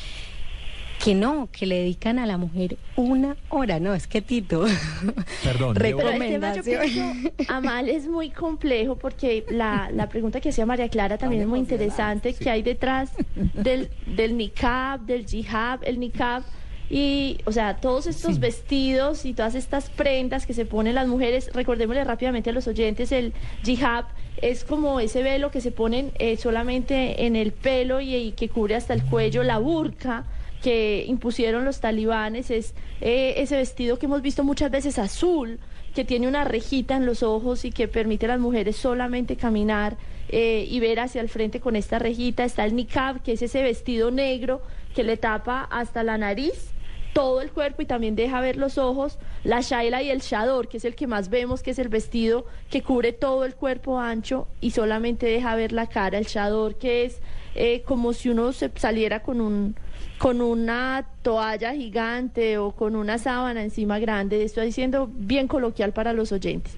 que 1.02 1.14
no, 1.14 1.48
que 1.50 1.64
le 1.64 1.76
dedican 1.76 2.18
a 2.18 2.26
la 2.26 2.36
mujer 2.36 2.76
una 2.96 3.38
hora, 3.48 3.80
no, 3.80 3.94
es 3.94 4.06
que 4.06 4.20
Tito. 4.20 4.66
Perdón, 5.42 5.74
Pero 5.74 6.00
el 6.00 6.18
tema 6.18 6.54
yo 6.54 6.60
Recomendación. 6.60 6.80
pienso, 6.82 7.32
Amal, 7.48 7.88
es 7.88 8.08
muy 8.08 8.28
complejo 8.28 8.96
porque 8.96 9.46
la, 9.48 9.88
la 9.90 10.10
pregunta 10.10 10.42
que 10.42 10.50
hacía 10.50 10.66
María 10.66 10.90
Clara 10.90 11.16
también 11.16 11.40
es 11.40 11.48
muy 11.48 11.60
interesante, 11.60 12.34
que 12.34 12.50
hay 12.50 12.60
detrás 12.60 13.10
del, 13.54 13.88
del 14.04 14.36
niqab, 14.36 15.00
del 15.06 15.24
jihad, 15.24 15.80
el 15.84 15.98
niqab, 15.98 16.42
y, 16.90 17.38
o 17.46 17.52
sea, 17.52 17.76
todos 17.76 18.06
estos 18.06 18.38
vestidos 18.38 19.24
y 19.24 19.32
todas 19.32 19.54
estas 19.54 19.90
prendas 19.90 20.46
que 20.46 20.54
se 20.54 20.66
ponen 20.66 20.94
las 20.94 21.08
mujeres, 21.08 21.50
recordémosle 21.54 22.04
rápidamente 22.04 22.50
a 22.50 22.52
los 22.52 22.66
oyentes, 22.66 23.10
el 23.12 23.32
jihad 23.62 24.04
es 24.42 24.64
como 24.64 25.00
ese 25.00 25.22
velo 25.22 25.50
que 25.50 25.60
se 25.60 25.70
ponen 25.70 26.12
eh, 26.18 26.36
solamente 26.36 27.24
en 27.26 27.36
el 27.36 27.52
pelo 27.52 28.00
y, 28.00 28.14
y 28.14 28.32
que 28.32 28.48
cubre 28.48 28.74
hasta 28.74 28.92
el 28.92 29.04
cuello, 29.04 29.42
la 29.42 29.58
burka 29.58 30.24
que 30.64 31.04
impusieron 31.06 31.66
los 31.66 31.80
talibanes, 31.80 32.50
es 32.50 32.74
eh, 33.02 33.34
ese 33.36 33.56
vestido 33.56 33.98
que 33.98 34.06
hemos 34.06 34.22
visto 34.22 34.44
muchas 34.44 34.70
veces 34.70 34.98
azul, 34.98 35.60
que 35.94 36.04
tiene 36.04 36.26
una 36.26 36.44
rejita 36.44 36.96
en 36.96 37.04
los 37.04 37.22
ojos 37.22 37.66
y 37.66 37.70
que 37.70 37.86
permite 37.86 38.26
a 38.26 38.30
las 38.30 38.40
mujeres 38.40 38.76
solamente 38.76 39.36
caminar 39.36 39.96
eh, 40.30 40.66
y 40.68 40.80
ver 40.80 41.00
hacia 41.00 41.20
el 41.20 41.28
frente 41.28 41.60
con 41.60 41.76
esta 41.76 41.98
rejita. 41.98 42.44
Está 42.44 42.64
el 42.64 42.74
niqab, 42.74 43.22
que 43.22 43.32
es 43.32 43.42
ese 43.42 43.62
vestido 43.62 44.10
negro 44.10 44.62
que 44.94 45.04
le 45.04 45.18
tapa 45.18 45.68
hasta 45.70 46.02
la 46.02 46.16
nariz 46.16 46.73
todo 47.14 47.40
el 47.40 47.50
cuerpo 47.52 47.80
y 47.80 47.86
también 47.86 48.16
deja 48.16 48.40
ver 48.40 48.56
los 48.56 48.76
ojos, 48.76 49.18
la 49.44 49.60
shaila 49.60 50.02
y 50.02 50.10
el 50.10 50.20
shador, 50.20 50.68
que 50.68 50.76
es 50.76 50.84
el 50.84 50.96
que 50.96 51.06
más 51.06 51.30
vemos, 51.30 51.62
que 51.62 51.70
es 51.70 51.78
el 51.78 51.88
vestido 51.88 52.44
que 52.70 52.82
cubre 52.82 53.12
todo 53.12 53.44
el 53.44 53.54
cuerpo 53.54 53.98
ancho 53.98 54.48
y 54.60 54.72
solamente 54.72 55.24
deja 55.24 55.54
ver 55.54 55.72
la 55.72 55.86
cara, 55.86 56.18
el 56.18 56.26
shador, 56.26 56.74
que 56.76 57.04
es 57.04 57.20
eh, 57.54 57.82
como 57.86 58.12
si 58.12 58.28
uno 58.28 58.52
se 58.52 58.70
saliera 58.74 59.22
con 59.22 59.40
un 59.40 59.76
con 60.18 60.40
una 60.40 61.06
toalla 61.22 61.74
gigante 61.74 62.58
o 62.58 62.72
con 62.72 62.94
una 62.94 63.18
sábana 63.18 63.62
encima 63.62 63.98
grande, 63.98 64.42
estoy 64.42 64.66
diciendo 64.66 65.08
bien 65.12 65.48
coloquial 65.48 65.92
para 65.92 66.12
los 66.12 66.32
oyentes. 66.32 66.76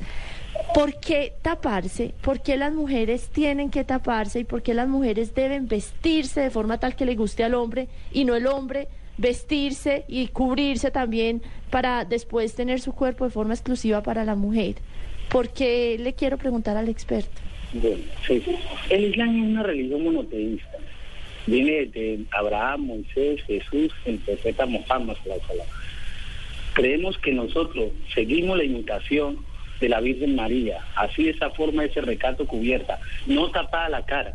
¿Por 0.75 0.99
qué 1.01 1.35
taparse? 1.43 2.15
¿Por 2.23 2.41
qué 2.41 2.57
las 2.57 2.73
mujeres 2.73 3.29
tienen 3.29 3.71
que 3.71 3.85
taparse? 3.85 4.41
¿Y 4.41 4.45
por 4.45 4.63
qué 4.63 4.75
las 4.75 4.89
mujeres 4.89 5.35
deben 5.35 5.69
vestirse 5.69 6.41
de 6.41 6.51
forma 6.51 6.79
tal 6.79 6.97
que 6.97 7.05
le 7.05 7.15
guste 7.15 7.45
al 7.45 7.55
hombre 7.55 7.89
y 8.11 8.25
no 8.25 8.35
el 8.35 8.47
hombre 8.47 8.89
vestirse 9.19 10.05
y 10.09 10.29
cubrirse 10.29 10.91
también 10.91 11.43
para 11.71 12.05
después 12.05 12.55
tener 12.55 12.81
su 12.81 12.93
cuerpo 12.93 13.25
de 13.25 13.31
forma 13.31 13.55
exclusiva 13.55 14.03
para 14.03 14.25
la 14.25 14.35
mujer? 14.35 14.77
¿Por 15.29 15.49
qué 15.51 15.97
le 15.99 16.15
quiero 16.15 16.39
preguntar 16.39 16.77
al 16.77 16.89
experto? 16.89 17.41
Bueno, 17.73 18.03
sí. 18.27 18.43
El 18.91 19.05
Islam 19.07 19.43
es 19.43 19.51
una 19.51 19.63
religión 19.63 20.05
monoteísta. 20.05 20.79
Viene 21.47 21.87
de 21.87 22.25
Abraham, 22.33 22.87
Moisés, 22.87 23.41
Jesús, 23.47 23.93
el 24.05 24.19
profeta 24.19 24.65
wasallam. 24.67 25.67
Creemos 26.75 27.17
que 27.19 27.33
nosotros 27.33 27.91
seguimos 28.15 28.59
la 28.59 28.65
imitación 28.65 29.39
de 29.81 29.89
la 29.89 30.01
Virgen 30.01 30.35
María, 30.35 30.85
así 30.97 31.29
esa 31.29 31.51
forma, 31.51 31.85
ese 31.85 32.01
recato 32.01 32.47
cubierta, 32.47 32.99
no 33.27 33.51
tapada 33.51 33.89
la 33.89 34.05
cara, 34.05 34.35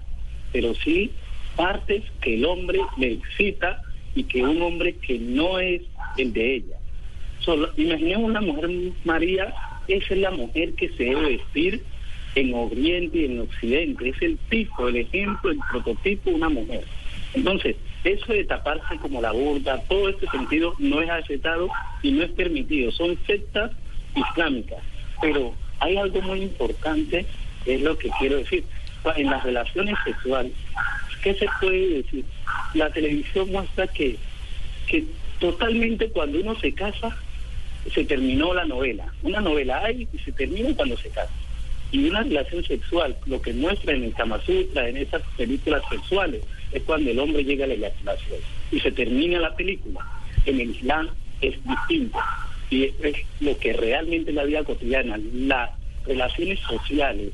pero 0.51 0.73
sí 0.75 1.11
partes 1.55 2.03
que 2.21 2.35
el 2.35 2.45
hombre 2.45 2.79
le 2.97 3.13
excita 3.13 3.81
y 4.15 4.23
que 4.23 4.43
un 4.43 4.61
hombre 4.61 4.95
que 4.95 5.17
no 5.19 5.59
es 5.59 5.81
el 6.17 6.33
de 6.33 6.55
ella. 6.55 6.77
Solo, 7.39 7.71
imaginemos 7.77 8.29
una 8.29 8.41
mujer 8.41 8.69
María, 9.03 9.53
esa 9.87 10.13
es 10.13 10.19
la 10.19 10.31
mujer 10.31 10.73
que 10.73 10.89
se 10.89 11.05
debe 11.05 11.37
vestir 11.37 11.83
en 12.35 12.53
Oriente 12.53 13.17
y 13.17 13.25
en 13.25 13.39
Occidente, 13.41 14.09
es 14.09 14.21
el 14.21 14.37
tipo, 14.49 14.87
el 14.87 14.97
ejemplo, 14.97 15.51
el 15.51 15.59
prototipo 15.71 16.29
de 16.29 16.35
una 16.35 16.49
mujer. 16.49 16.85
Entonces, 17.33 17.75
eso 18.03 18.33
de 18.33 18.43
taparse 18.45 18.97
como 18.97 19.21
la 19.21 19.31
burda, 19.31 19.81
todo 19.87 20.09
este 20.09 20.27
sentido 20.27 20.73
no 20.79 21.01
es 21.01 21.09
aceptado 21.09 21.69
y 22.01 22.11
no 22.11 22.23
es 22.23 22.31
permitido, 22.31 22.91
son 22.91 23.17
sectas 23.25 23.71
islámicas. 24.15 24.79
Pero 25.21 25.53
hay 25.79 25.97
algo 25.97 26.21
muy 26.21 26.41
importante, 26.41 27.25
es 27.65 27.81
lo 27.81 27.97
que 27.97 28.09
quiero 28.19 28.37
decir. 28.37 28.63
En 29.15 29.31
las 29.31 29.43
relaciones 29.43 29.95
sexuales, 30.05 30.53
¿qué 31.23 31.33
se 31.33 31.47
puede 31.59 32.03
decir? 32.03 32.23
La 32.73 32.89
televisión 32.89 33.51
muestra 33.51 33.87
que, 33.87 34.17
que 34.87 35.05
totalmente 35.39 36.09
cuando 36.09 36.39
uno 36.39 36.57
se 36.59 36.73
casa, 36.73 37.15
se 37.93 38.05
terminó 38.05 38.53
la 38.53 38.65
novela. 38.65 39.11
Una 39.23 39.41
novela 39.41 39.83
hay 39.83 40.07
y 40.11 40.17
se 40.19 40.31
termina 40.31 40.73
cuando 40.75 40.97
se 40.97 41.09
casa. 41.09 41.31
Y 41.91 42.07
una 42.07 42.23
relación 42.23 42.63
sexual, 42.63 43.17
lo 43.25 43.41
que 43.41 43.53
muestra 43.53 43.93
en 43.93 44.05
el 44.05 44.13
Kama 44.13 44.39
Sutra, 44.45 44.87
en 44.87 44.97
esas 44.97 45.21
películas 45.35 45.81
sexuales, 45.89 46.41
es 46.71 46.83
cuando 46.83 47.11
el 47.11 47.19
hombre 47.19 47.43
llega 47.43 47.65
a 47.65 47.67
la 47.67 47.73
eyaculación 47.73 48.39
y 48.71 48.79
se 48.79 48.91
termina 48.91 49.39
la 49.39 49.55
película. 49.55 49.99
En 50.45 50.61
el 50.61 50.71
Islam 50.71 51.09
es 51.41 51.55
distinto 51.65 52.19
y 52.69 52.85
es, 52.85 52.93
es 53.03 53.15
lo 53.41 53.57
que 53.57 53.73
realmente 53.73 54.29
es 54.29 54.35
la 54.35 54.45
vida 54.45 54.63
cotidiana. 54.63 55.19
Las 55.33 55.71
relaciones 56.05 56.59
sociales 56.61 57.33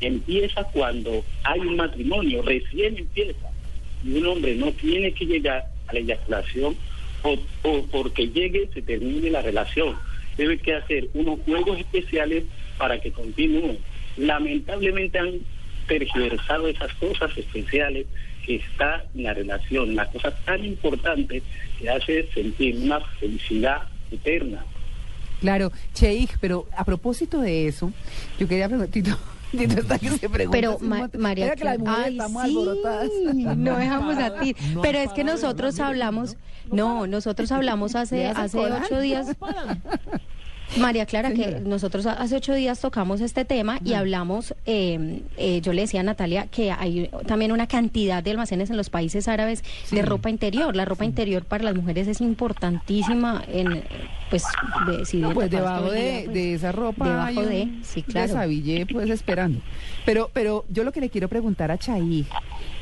empieza 0.00 0.64
cuando 0.64 1.24
hay 1.44 1.60
un 1.60 1.76
matrimonio, 1.76 2.42
recién 2.42 2.98
empieza. 2.98 3.51
Y 4.04 4.14
un 4.14 4.26
hombre 4.26 4.54
no 4.54 4.72
tiene 4.72 5.12
que 5.12 5.26
llegar 5.26 5.66
a 5.86 5.92
la 5.92 5.98
eyaculación 5.98 6.76
o, 7.22 7.38
o 7.62 7.86
porque 7.86 8.28
llegue 8.28 8.68
se 8.72 8.82
termine 8.82 9.30
la 9.30 9.42
relación. 9.42 9.96
Debe 10.36 10.58
que 10.58 10.74
hacer 10.74 11.08
unos 11.14 11.40
juegos 11.40 11.78
especiales 11.78 12.44
para 12.78 13.00
que 13.00 13.12
continúen. 13.12 13.78
Lamentablemente 14.16 15.18
han 15.18 15.40
tergiversado 15.86 16.68
esas 16.68 16.92
cosas 16.94 17.36
especiales 17.36 18.06
que 18.44 18.56
está 18.56 19.04
en 19.14 19.24
la 19.24 19.34
relación, 19.34 19.94
la 19.94 20.10
cosa 20.10 20.30
tan 20.44 20.64
importante 20.64 21.42
que 21.78 21.90
hace 21.90 22.28
sentir 22.32 22.76
una 22.76 23.00
felicidad 23.00 23.82
eterna. 24.10 24.64
Claro, 25.40 25.72
Cheik, 25.94 26.38
pero 26.40 26.66
a 26.76 26.84
propósito 26.84 27.40
de 27.40 27.66
eso, 27.66 27.92
yo 28.38 28.46
quería 28.46 28.68
preguntar, 28.68 29.18
Pero 30.50 30.78
Ma- 30.80 31.10
María 31.18 31.44
Mira 31.46 31.56
que 31.56 31.64
las 31.64 31.76
Clara- 31.76 31.78
mujeres 31.78 32.06
ay, 32.06 32.12
estamos 32.16 32.42
sí, 32.42 32.48
alborotadas. 32.48 33.10
no 33.56 33.76
dejamos 33.76 34.18
a 34.18 34.40
ti. 34.40 34.56
Pero 34.82 34.98
es 34.98 35.12
que 35.12 35.24
nosotros 35.24 35.78
hablamos, 35.80 36.36
no, 36.70 37.06
nosotros 37.06 37.52
hablamos 37.52 37.94
hace 37.94 38.16
¿Le 38.16 38.22
das 38.24 38.36
al 38.36 38.44
hace 38.44 38.58
ocho 38.58 39.00
días. 39.00 39.26
María 40.76 41.06
Clara, 41.06 41.32
que 41.32 41.60
nosotros 41.60 42.06
hace 42.06 42.36
ocho 42.36 42.54
días 42.54 42.80
tocamos 42.80 43.20
este 43.20 43.44
tema 43.44 43.78
y 43.84 43.94
hablamos, 43.94 44.54
eh, 44.66 45.22
eh, 45.36 45.60
yo 45.60 45.72
le 45.72 45.82
decía 45.82 46.00
a 46.00 46.02
Natalia 46.02 46.46
que 46.46 46.70
hay 46.70 47.10
también 47.26 47.52
una 47.52 47.66
cantidad 47.66 48.22
de 48.22 48.30
almacenes 48.30 48.70
en 48.70 48.76
los 48.76 48.90
países 48.90 49.28
árabes 49.28 49.62
de 49.90 50.02
ropa 50.02 50.30
interior. 50.30 50.74
La 50.74 50.84
ropa 50.84 51.04
interior 51.04 51.44
para 51.44 51.64
las 51.64 51.74
mujeres 51.74 52.08
es 52.08 52.20
importantísima 52.20 53.44
en, 53.48 53.82
pues, 54.30 54.44
de, 54.86 55.04
si 55.04 55.20
de 55.20 55.34
Pues 55.34 55.50
debajo 55.50 55.90
de, 55.90 56.00
día, 56.00 56.20
pues, 56.24 56.34
de 56.34 56.54
esa 56.54 56.72
ropa 56.72 57.08
debajo 57.08 57.40
hay 57.40 57.46
de, 57.46 57.62
un 57.62 57.84
sí, 57.84 58.02
claro. 58.02 58.34
pues 58.90 59.10
esperando. 59.10 59.60
Pero, 60.04 60.30
pero 60.32 60.64
yo 60.68 60.84
lo 60.84 60.92
que 60.92 61.00
le 61.00 61.10
quiero 61.10 61.28
preguntar 61.28 61.70
a 61.70 61.78
Chay 61.78 62.26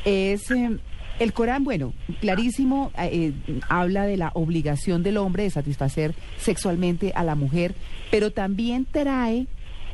es 0.04 0.50
eh, 0.50 0.78
el 1.20 1.32
Corán, 1.32 1.62
bueno, 1.62 1.92
clarísimo, 2.20 2.90
eh, 2.98 3.32
eh, 3.46 3.60
habla 3.68 4.06
de 4.06 4.16
la 4.16 4.30
obligación 4.34 5.02
del 5.04 5.18
hombre 5.18 5.44
de 5.44 5.50
satisfacer 5.50 6.14
sexualmente 6.38 7.12
a 7.14 7.22
la 7.22 7.36
mujer, 7.36 7.74
pero 8.10 8.32
también 8.32 8.86
trae 8.90 9.46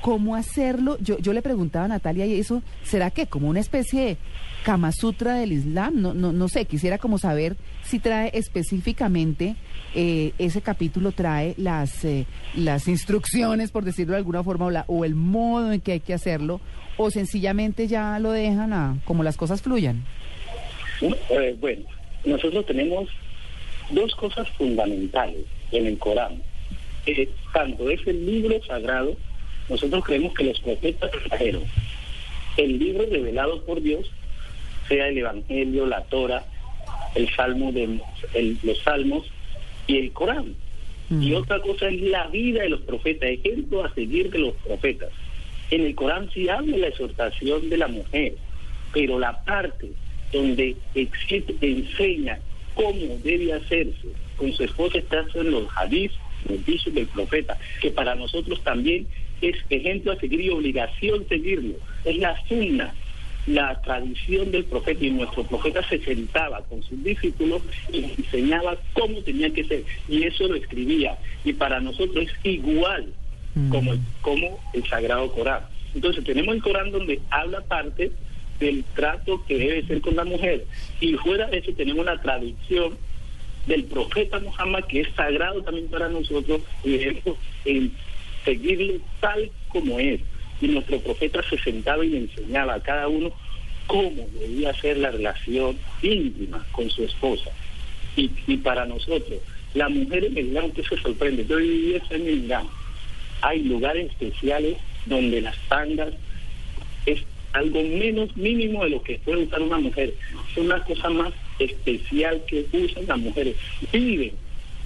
cómo 0.02 0.36
hacerlo. 0.36 0.96
Yo, 1.00 1.18
yo 1.18 1.32
le 1.32 1.42
preguntaba 1.42 1.84
a 1.84 1.88
Natalia 1.88 2.24
y 2.26 2.38
eso, 2.40 2.62
¿será 2.84 3.10
que 3.10 3.26
como 3.26 3.48
una 3.48 3.60
especie 3.60 4.00
de 4.04 4.16
Kama 4.64 4.92
Sutra 4.92 5.34
del 5.34 5.52
Islam? 5.52 6.00
No, 6.00 6.14
no, 6.14 6.32
no 6.32 6.48
sé, 6.48 6.64
quisiera 6.64 6.98
como 6.98 7.18
saber 7.18 7.56
si 7.82 7.98
trae 7.98 8.30
específicamente 8.32 9.56
eh, 9.94 10.32
ese 10.38 10.60
capítulo 10.60 11.10
trae 11.12 11.54
las 11.56 12.04
eh, 12.04 12.26
las 12.54 12.86
instrucciones, 12.86 13.70
por 13.72 13.84
decirlo 13.84 14.12
de 14.12 14.18
alguna 14.18 14.44
forma, 14.44 14.66
o, 14.66 14.70
la- 14.70 14.84
o 14.88 15.04
el 15.04 15.14
modo 15.14 15.72
en 15.72 15.80
que 15.80 15.92
hay 15.92 16.00
que 16.00 16.14
hacerlo, 16.14 16.60
o 16.98 17.10
sencillamente 17.10 17.88
ya 17.88 18.18
lo 18.20 18.30
dejan 18.30 18.72
a 18.72 18.98
como 19.06 19.22
las 19.24 19.36
cosas 19.36 19.62
fluyan. 19.62 20.04
Eh, 21.00 21.56
bueno, 21.58 21.82
nosotros 22.24 22.66
tenemos 22.66 23.08
dos 23.90 24.14
cosas 24.14 24.48
fundamentales 24.50 25.44
en 25.72 25.86
el 25.86 25.98
Corán. 25.98 26.42
Eh, 27.06 27.28
tanto 27.52 27.88
es 27.90 28.04
el 28.06 28.24
libro 28.26 28.60
sagrado, 28.64 29.16
nosotros 29.68 30.04
creemos 30.04 30.34
que 30.34 30.44
los 30.44 30.60
profetas 30.60 31.10
trajeron 31.28 31.64
el 32.56 32.78
libro 32.78 33.04
revelado 33.10 33.62
por 33.64 33.82
Dios, 33.82 34.10
sea 34.88 35.08
el 35.08 35.18
Evangelio, 35.18 35.86
la 35.86 36.02
Torah, 36.04 36.44
el 37.14 37.28
Salmo 37.34 37.72
de 37.72 38.00
el- 38.34 38.58
los 38.62 38.78
Salmos 38.82 39.26
y 39.86 39.98
el 39.98 40.12
Corán. 40.12 40.54
Y 41.20 41.34
otra 41.34 41.60
cosa 41.60 41.88
es 41.88 42.00
la 42.00 42.26
vida 42.28 42.62
de 42.62 42.68
los 42.70 42.80
profetas, 42.80 43.28
ejemplo 43.30 43.84
a 43.84 43.94
seguir 43.94 44.30
de 44.30 44.38
los 44.38 44.54
profetas. 44.54 45.10
En 45.70 45.82
el 45.84 45.94
Corán 45.94 46.30
sí 46.32 46.48
habla 46.48 46.76
la 46.78 46.88
exhortación 46.88 47.68
de 47.68 47.76
la 47.76 47.86
mujer, 47.88 48.34
pero 48.92 49.18
la 49.18 49.44
parte 49.44 49.92
donde 50.32 50.76
existe, 50.94 51.54
enseña 51.60 52.40
cómo 52.74 53.18
debe 53.22 53.52
hacerse 53.52 54.08
con 54.36 54.52
su 54.52 54.64
esposa 54.64 54.98
está 54.98 55.24
en 55.34 55.50
los 55.50 55.66
hadís, 55.76 56.12
los 56.48 56.64
dichos 56.66 56.92
del 56.94 57.06
profeta, 57.06 57.56
que 57.80 57.90
para 57.90 58.14
nosotros 58.14 58.62
también 58.62 59.06
es 59.40 59.56
ejemplo 59.70 60.12
a 60.12 60.16
seguir 60.16 60.42
y 60.42 60.50
obligación 60.50 61.26
seguirlo. 61.28 61.76
Es 62.04 62.16
la 62.18 62.36
sunna, 62.46 62.94
la 63.46 63.80
tradición 63.80 64.50
del 64.50 64.64
profeta 64.66 65.04
y 65.04 65.10
nuestro 65.10 65.44
profeta 65.44 65.82
se 65.88 65.98
sentaba 66.04 66.62
con 66.62 66.82
sus 66.82 67.02
discípulos 67.02 67.62
y 67.90 68.00
les 68.02 68.18
enseñaba 68.18 68.76
cómo 68.92 69.22
tenía 69.22 69.50
que 69.52 69.64
ser 69.64 69.84
y 70.08 70.24
eso 70.24 70.46
lo 70.48 70.56
escribía 70.56 71.18
y 71.44 71.52
para 71.54 71.80
nosotros 71.80 72.26
es 72.26 72.32
igual 72.42 73.12
como, 73.70 73.92
el- 73.94 74.00
como 74.20 74.60
el 74.74 74.84
Sagrado 74.86 75.32
Corán. 75.32 75.62
Entonces 75.94 76.24
tenemos 76.24 76.54
el 76.56 76.62
Corán 76.62 76.90
donde 76.92 77.20
habla 77.30 77.62
parte 77.62 78.12
del 78.58 78.84
trato 78.94 79.44
que 79.46 79.58
debe 79.58 79.86
ser 79.86 80.00
con 80.00 80.16
la 80.16 80.24
mujer 80.24 80.64
y 81.00 81.14
fuera 81.14 81.46
de 81.46 81.58
eso 81.58 81.72
tenemos 81.72 82.04
la 82.04 82.20
tradición 82.20 82.96
del 83.66 83.84
profeta 83.84 84.38
Muhammad 84.38 84.84
que 84.84 85.00
es 85.00 85.08
sagrado 85.14 85.62
también 85.62 85.88
para 85.88 86.08
nosotros 86.08 86.60
y 86.84 86.96
debemos 86.96 87.36
en 87.64 87.92
seguirlo 88.44 88.94
tal 89.20 89.50
como 89.68 89.98
es. 89.98 90.20
Y 90.60 90.68
nuestro 90.68 90.98
profeta 91.00 91.42
se 91.50 91.58
sentaba 91.58 92.04
y 92.04 92.08
le 92.08 92.18
enseñaba 92.18 92.74
a 92.74 92.80
cada 92.80 93.08
uno 93.08 93.30
cómo 93.86 94.26
debía 94.40 94.72
ser 94.74 94.96
la 94.96 95.10
relación 95.10 95.76
íntima 96.00 96.64
con 96.72 96.88
su 96.88 97.04
esposa. 97.04 97.50
Y, 98.16 98.30
y 98.46 98.56
para 98.56 98.86
nosotros, 98.86 99.38
la 99.74 99.88
mujer 99.90 100.24
en 100.24 100.38
el 100.38 100.46
Islam, 100.48 100.70
que 100.70 100.82
se 100.82 100.96
sorprende, 100.96 101.44
yo 101.46 101.56
viví 101.56 101.88
10 101.88 102.02
años 102.12 102.28
en 102.28 102.44
Irán, 102.44 102.66
hay 103.42 103.62
lugares 103.64 104.10
especiales 104.10 104.78
donde 105.04 105.42
las 105.42 105.56
tangas 105.68 106.14
es 107.04 107.22
algo 107.56 107.82
menos 107.82 108.36
mínimo 108.36 108.84
de 108.84 108.90
lo 108.90 109.02
que 109.02 109.18
puede 109.24 109.44
usar 109.44 109.62
una 109.62 109.78
mujer. 109.78 110.14
Es 110.50 110.56
una 110.58 110.82
cosa 110.84 111.08
más 111.10 111.32
especial 111.58 112.42
que 112.46 112.66
usan 112.72 113.06
las 113.06 113.18
mujeres. 113.18 113.56
Viven 113.92 114.32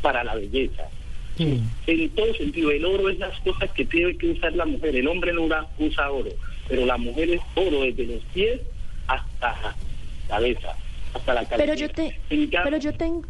para 0.01 0.25
la 0.25 0.35
belleza. 0.35 0.85
En 1.87 2.11
todo 2.11 2.35
sentido, 2.35 2.71
el 2.71 2.85
oro 2.85 3.09
es 3.09 3.19
las 3.19 3.39
cosas 3.41 3.71
que 3.73 3.85
tiene 3.87 4.17
que 4.17 4.29
usar 4.31 4.53
la 4.55 4.67
mujer. 4.67 4.95
El 4.97 5.09
hombre 5.09 5.33
no 5.33 5.43
usa, 5.45 5.67
usa 5.79 6.11
oro, 6.11 6.31
pero 6.69 6.85
la 6.85 6.99
mujer 6.99 7.31
es 7.31 7.41
oro 7.55 7.81
desde 7.83 8.07
los 8.07 8.23
pies 8.35 8.61
hasta 9.07 9.49
la 9.63 9.77
cabeza, 10.29 10.77
hasta 11.15 11.35
la 11.35 11.45
cabeza. 11.47 11.57
Pero 11.65 11.75
yo 11.75 11.89
te, 11.89 12.21
En 12.31 12.47
cambio- 12.51 12.61
pero 12.65 12.77
yo 12.79 12.93
tengo, 12.95 13.23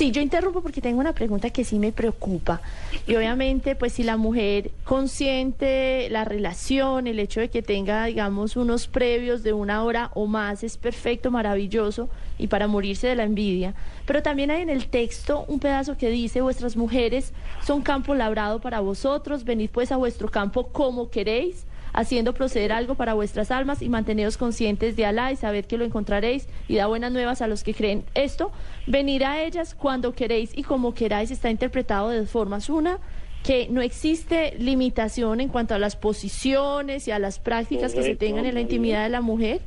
Sí, 0.00 0.12
yo 0.12 0.22
interrumpo 0.22 0.62
porque 0.62 0.80
tengo 0.80 0.98
una 0.98 1.12
pregunta 1.12 1.50
que 1.50 1.62
sí 1.62 1.78
me 1.78 1.92
preocupa. 1.92 2.62
Y 3.06 3.16
obviamente, 3.16 3.76
pues 3.76 3.92
si 3.92 4.02
la 4.02 4.16
mujer 4.16 4.70
consiente 4.82 6.08
la 6.08 6.24
relación, 6.24 7.06
el 7.06 7.18
hecho 7.18 7.40
de 7.40 7.50
que 7.50 7.60
tenga, 7.60 8.06
digamos, 8.06 8.56
unos 8.56 8.88
previos 8.88 9.42
de 9.42 9.52
una 9.52 9.84
hora 9.84 10.10
o 10.14 10.26
más, 10.26 10.64
es 10.64 10.78
perfecto, 10.78 11.30
maravilloso 11.30 12.08
y 12.38 12.46
para 12.46 12.66
morirse 12.66 13.08
de 13.08 13.14
la 13.14 13.24
envidia. 13.24 13.74
Pero 14.06 14.22
también 14.22 14.50
hay 14.50 14.62
en 14.62 14.70
el 14.70 14.86
texto 14.86 15.44
un 15.48 15.60
pedazo 15.60 15.98
que 15.98 16.08
dice, 16.08 16.40
vuestras 16.40 16.78
mujeres 16.78 17.34
son 17.62 17.82
campo 17.82 18.14
labrado 18.14 18.58
para 18.58 18.80
vosotros, 18.80 19.44
venid 19.44 19.68
pues 19.68 19.92
a 19.92 19.98
vuestro 19.98 20.30
campo 20.30 20.68
como 20.68 21.10
queréis 21.10 21.66
haciendo 21.92 22.34
proceder 22.34 22.72
algo 22.72 22.94
para 22.94 23.14
vuestras 23.14 23.50
almas 23.50 23.82
y 23.82 23.88
manteneos 23.88 24.36
conscientes 24.36 24.96
de 24.96 25.06
Alá 25.06 25.32
y 25.32 25.36
sabed 25.36 25.64
que 25.64 25.78
lo 25.78 25.84
encontraréis 25.84 26.48
y 26.68 26.76
da 26.76 26.86
buenas 26.86 27.12
nuevas 27.12 27.42
a 27.42 27.46
los 27.46 27.62
que 27.62 27.74
creen 27.74 28.04
esto. 28.14 28.52
Venir 28.86 29.24
a 29.24 29.42
ellas 29.42 29.74
cuando 29.74 30.12
queréis 30.14 30.56
y 30.56 30.62
como 30.62 30.94
queráis 30.94 31.30
está 31.30 31.50
interpretado 31.50 32.10
de 32.10 32.18
dos 32.18 32.30
formas. 32.30 32.68
Una, 32.68 32.98
que 33.42 33.68
no 33.70 33.80
existe 33.80 34.54
limitación 34.58 35.40
en 35.40 35.48
cuanto 35.48 35.74
a 35.74 35.78
las 35.78 35.96
posiciones 35.96 37.08
y 37.08 37.10
a 37.10 37.18
las 37.18 37.38
prácticas 37.38 37.94
que 37.94 38.02
se 38.02 38.16
tengan 38.16 38.44
en 38.44 38.54
la 38.54 38.60
intimidad 38.60 39.02
de 39.02 39.08
la 39.08 39.20
mujer. 39.20 39.60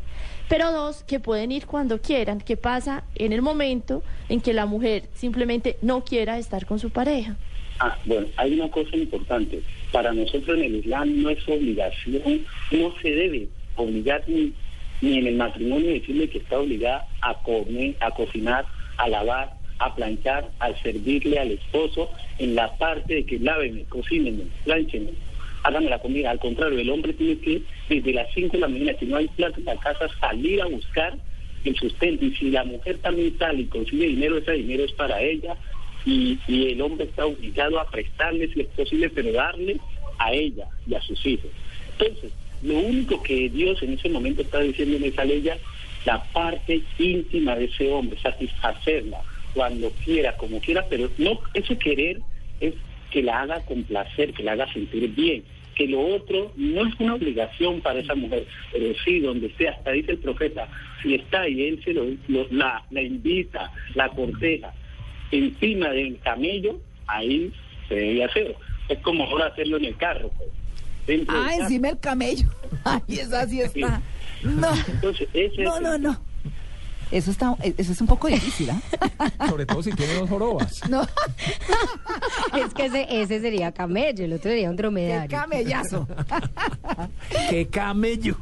Pero 0.50 0.72
dos, 0.72 1.04
que 1.04 1.20
pueden 1.20 1.52
ir 1.52 1.66
cuando 1.66 2.02
quieran. 2.02 2.40
¿Qué 2.40 2.58
pasa 2.58 3.04
en 3.16 3.34
el 3.34 3.42
momento 3.42 4.04
en 4.30 4.42
que 4.42 4.54
la 4.54 4.66
mujer 4.66 5.10
simplemente 5.14 5.78
no 5.82 6.04
quiera 6.04 6.38
estar 6.38 6.66
con 6.66 6.80
su 6.80 6.92
pareja? 6.92 7.38
Ah, 7.80 7.98
bueno, 8.06 8.28
hay 8.38 8.60
una 8.60 8.70
cosa 8.70 8.96
importante. 8.96 9.64
Para 9.94 10.12
nosotros 10.12 10.58
en 10.58 10.64
el 10.64 10.76
Islam 10.78 11.22
no 11.22 11.30
es 11.30 11.48
obligación, 11.48 12.42
no 12.72 12.94
se 13.00 13.12
debe 13.12 13.48
obligar 13.76 14.24
ni, 14.26 14.52
ni 15.02 15.20
en 15.20 15.28
el 15.28 15.36
matrimonio 15.36 15.92
decirle 15.92 16.28
que 16.30 16.40
está 16.40 16.60
obligada 16.60 17.06
a 17.22 17.36
comer, 17.36 17.96
a 18.00 18.10
cocinar, 18.10 18.66
a 18.98 19.08
lavar, 19.08 19.54
a 19.78 19.94
planchar, 19.94 20.50
a 20.60 20.74
servirle 20.82 21.38
al 21.38 21.52
esposo 21.52 22.10
en 22.40 22.56
la 22.56 22.76
parte 22.78 23.14
de 23.14 23.26
que 23.26 23.38
láveme, 23.38 23.84
cocínenme, 23.84 24.46
planchenme, 24.64 25.12
háganme 25.62 25.92
la 25.92 26.00
comida. 26.00 26.32
Al 26.32 26.40
contrario, 26.40 26.80
el 26.80 26.90
hombre 26.90 27.14
tiene 27.14 27.38
que, 27.38 27.62
desde 27.88 28.14
las 28.14 28.28
5 28.34 28.54
de 28.54 28.60
la 28.62 28.68
mañana, 28.68 28.98
si 29.00 29.06
no 29.06 29.18
hay 29.18 29.28
plata 29.28 29.60
en 29.60 29.66
la 29.66 29.78
casa, 29.78 30.08
salir 30.20 30.60
a 30.60 30.66
buscar 30.66 31.18
el 31.66 31.76
sustento. 31.76 32.26
Y 32.26 32.36
si 32.36 32.50
la 32.50 32.64
mujer 32.64 32.98
también 32.98 33.38
sale 33.38 33.62
y 33.62 33.66
consigue 33.66 34.08
dinero, 34.08 34.40
ese 34.40 34.54
dinero 34.54 34.86
es 34.86 34.92
para 34.94 35.22
ella. 35.22 35.56
Y, 36.06 36.40
el 36.48 36.82
hombre 36.82 37.06
está 37.06 37.26
obligado 37.26 37.80
a 37.80 37.90
prestarle, 37.90 38.50
si 38.54 38.62
es 38.62 38.68
posible, 38.68 39.10
pero 39.10 39.32
darle 39.32 39.80
a 40.18 40.34
ella 40.34 40.68
y 40.86 40.96
a 40.96 41.02
sus 41.02 41.26
hijos. 41.26 41.50
Entonces, 41.92 42.32
lo 42.62 42.80
único 42.80 43.22
que 43.24 43.50
Dios 43.50 43.82
en 43.84 43.94
ese 43.94 44.10
momento 44.10 44.42
está 44.42 44.60
diciendo 44.60 44.98
en 44.98 45.06
esa 45.06 45.26
ley, 45.26 45.44
la 46.06 46.24
parte 46.34 46.82
íntima 46.98 47.56
de 47.56 47.66
ese 47.66 47.92
hombre, 47.92 48.20
satisfacerla 48.20 49.24
cuando 49.54 49.92
quiera, 50.04 50.36
como 50.36 50.60
quiera, 50.60 50.86
pero 50.90 51.12
no, 51.18 51.40
ese 51.54 51.78
querer 51.78 52.22
es 52.60 52.74
que 53.12 53.22
la 53.22 53.42
haga 53.42 53.62
con 53.62 53.84
placer, 53.84 54.34
que 54.34 54.44
la 54.44 54.54
haga 54.54 54.72
sentir 54.74 55.08
bien, 55.10 55.44
que 55.76 55.88
lo 55.88 56.02
otro 56.02 56.52
no 56.56 56.86
es 56.88 56.94
una 57.00 57.16
obligación 57.16 57.82
para 57.82 58.00
esa 58.00 58.16
mujer, 58.16 58.46
pero 58.72 58.94
sí, 59.06 59.20
donde 59.20 59.54
sea, 59.56 59.72
hasta 59.72 59.92
dice 59.92 60.12
el 60.12 60.20
profeta, 60.20 60.68
si 61.02 61.16
está 61.16 61.48
y 61.48 61.68
él 61.68 61.82
se 61.84 61.94
lo- 61.94 62.08
la, 62.52 62.84
la 62.90 63.02
invita, 63.02 63.72
la 63.96 64.10
corteja, 64.10 64.74
encima 65.38 65.90
del 65.90 66.20
camello, 66.20 66.80
ahí 67.08 67.52
se 67.90 67.96
debe 67.96 68.24
hacer. 68.26 68.56
Es 68.90 69.00
como 69.00 69.24
ahora 69.26 69.48
hacerlo 69.48 69.78
en 69.78 69.86
el 69.86 69.98
carro. 69.98 70.30
pues. 70.38 70.50
Del 71.08 71.26
Ah, 71.30 71.52
encima 71.60 71.90
el 71.90 72.00
camello. 72.00 72.48
Ay, 72.86 73.02
esa 73.10 73.48
sí 73.48 73.62
está. 73.62 74.02
No, 74.44 74.68
Entonces, 74.88 75.28
ese 75.34 75.62
no, 75.64 75.76
es 75.78 75.82
no, 75.82 75.94
el- 75.96 76.02
no. 76.02 76.20
Eso 77.12 77.30
está, 77.30 77.56
eso 77.62 77.92
es 77.92 78.02
un 78.02 78.08
poco 78.08 78.28
difícil, 78.28 78.72
¿ah? 78.72 78.82
Sobre 79.48 79.68
todo 79.68 79.84
si 79.84 79.92
tiene 79.92 80.16
dos 80.16 80.28
jorobas. 80.30 80.82
No, 80.90 81.04
Es 82.58 82.74
que 82.74 82.86
ese, 82.86 83.06
ese 83.22 83.40
sería 83.40 83.72
camello, 83.72 84.26
el 84.26 84.34
otro 84.34 84.50
sería 84.50 84.68
un 84.70 84.76
qué 84.76 84.82
dromedario. 84.82 85.30
camellazo. 85.30 86.08
¡Qué 87.50 87.68
camello! 87.68 88.38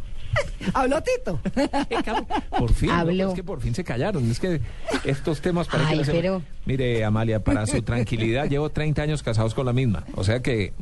Habló 0.74 1.02
Tito. 1.02 1.40
Por 2.58 2.74
fin, 2.74 2.90
¿no? 2.90 2.96
Habló. 2.96 3.30
es 3.30 3.36
que 3.36 3.44
por 3.44 3.62
fin 3.62 3.74
se 3.76 3.84
callaron. 3.84 4.30
Es 4.30 4.40
que 4.40 4.62
estos 5.04 5.42
temas 5.42 5.68
para 5.68 5.86
Ay, 5.88 5.92
que 5.94 5.98
no 6.00 6.04
se- 6.06 6.12
pero- 6.12 6.42
Mire, 6.66 7.04
Amalia, 7.04 7.40
para 7.44 7.66
su 7.66 7.82
tranquilidad, 7.82 8.48
llevo 8.48 8.70
30 8.70 9.02
años 9.02 9.24
casados 9.24 9.54
con 9.56 9.66
la 9.66 9.74
misma. 9.74 10.04
O 10.16 10.24
sea 10.24 10.42
que 10.42 10.74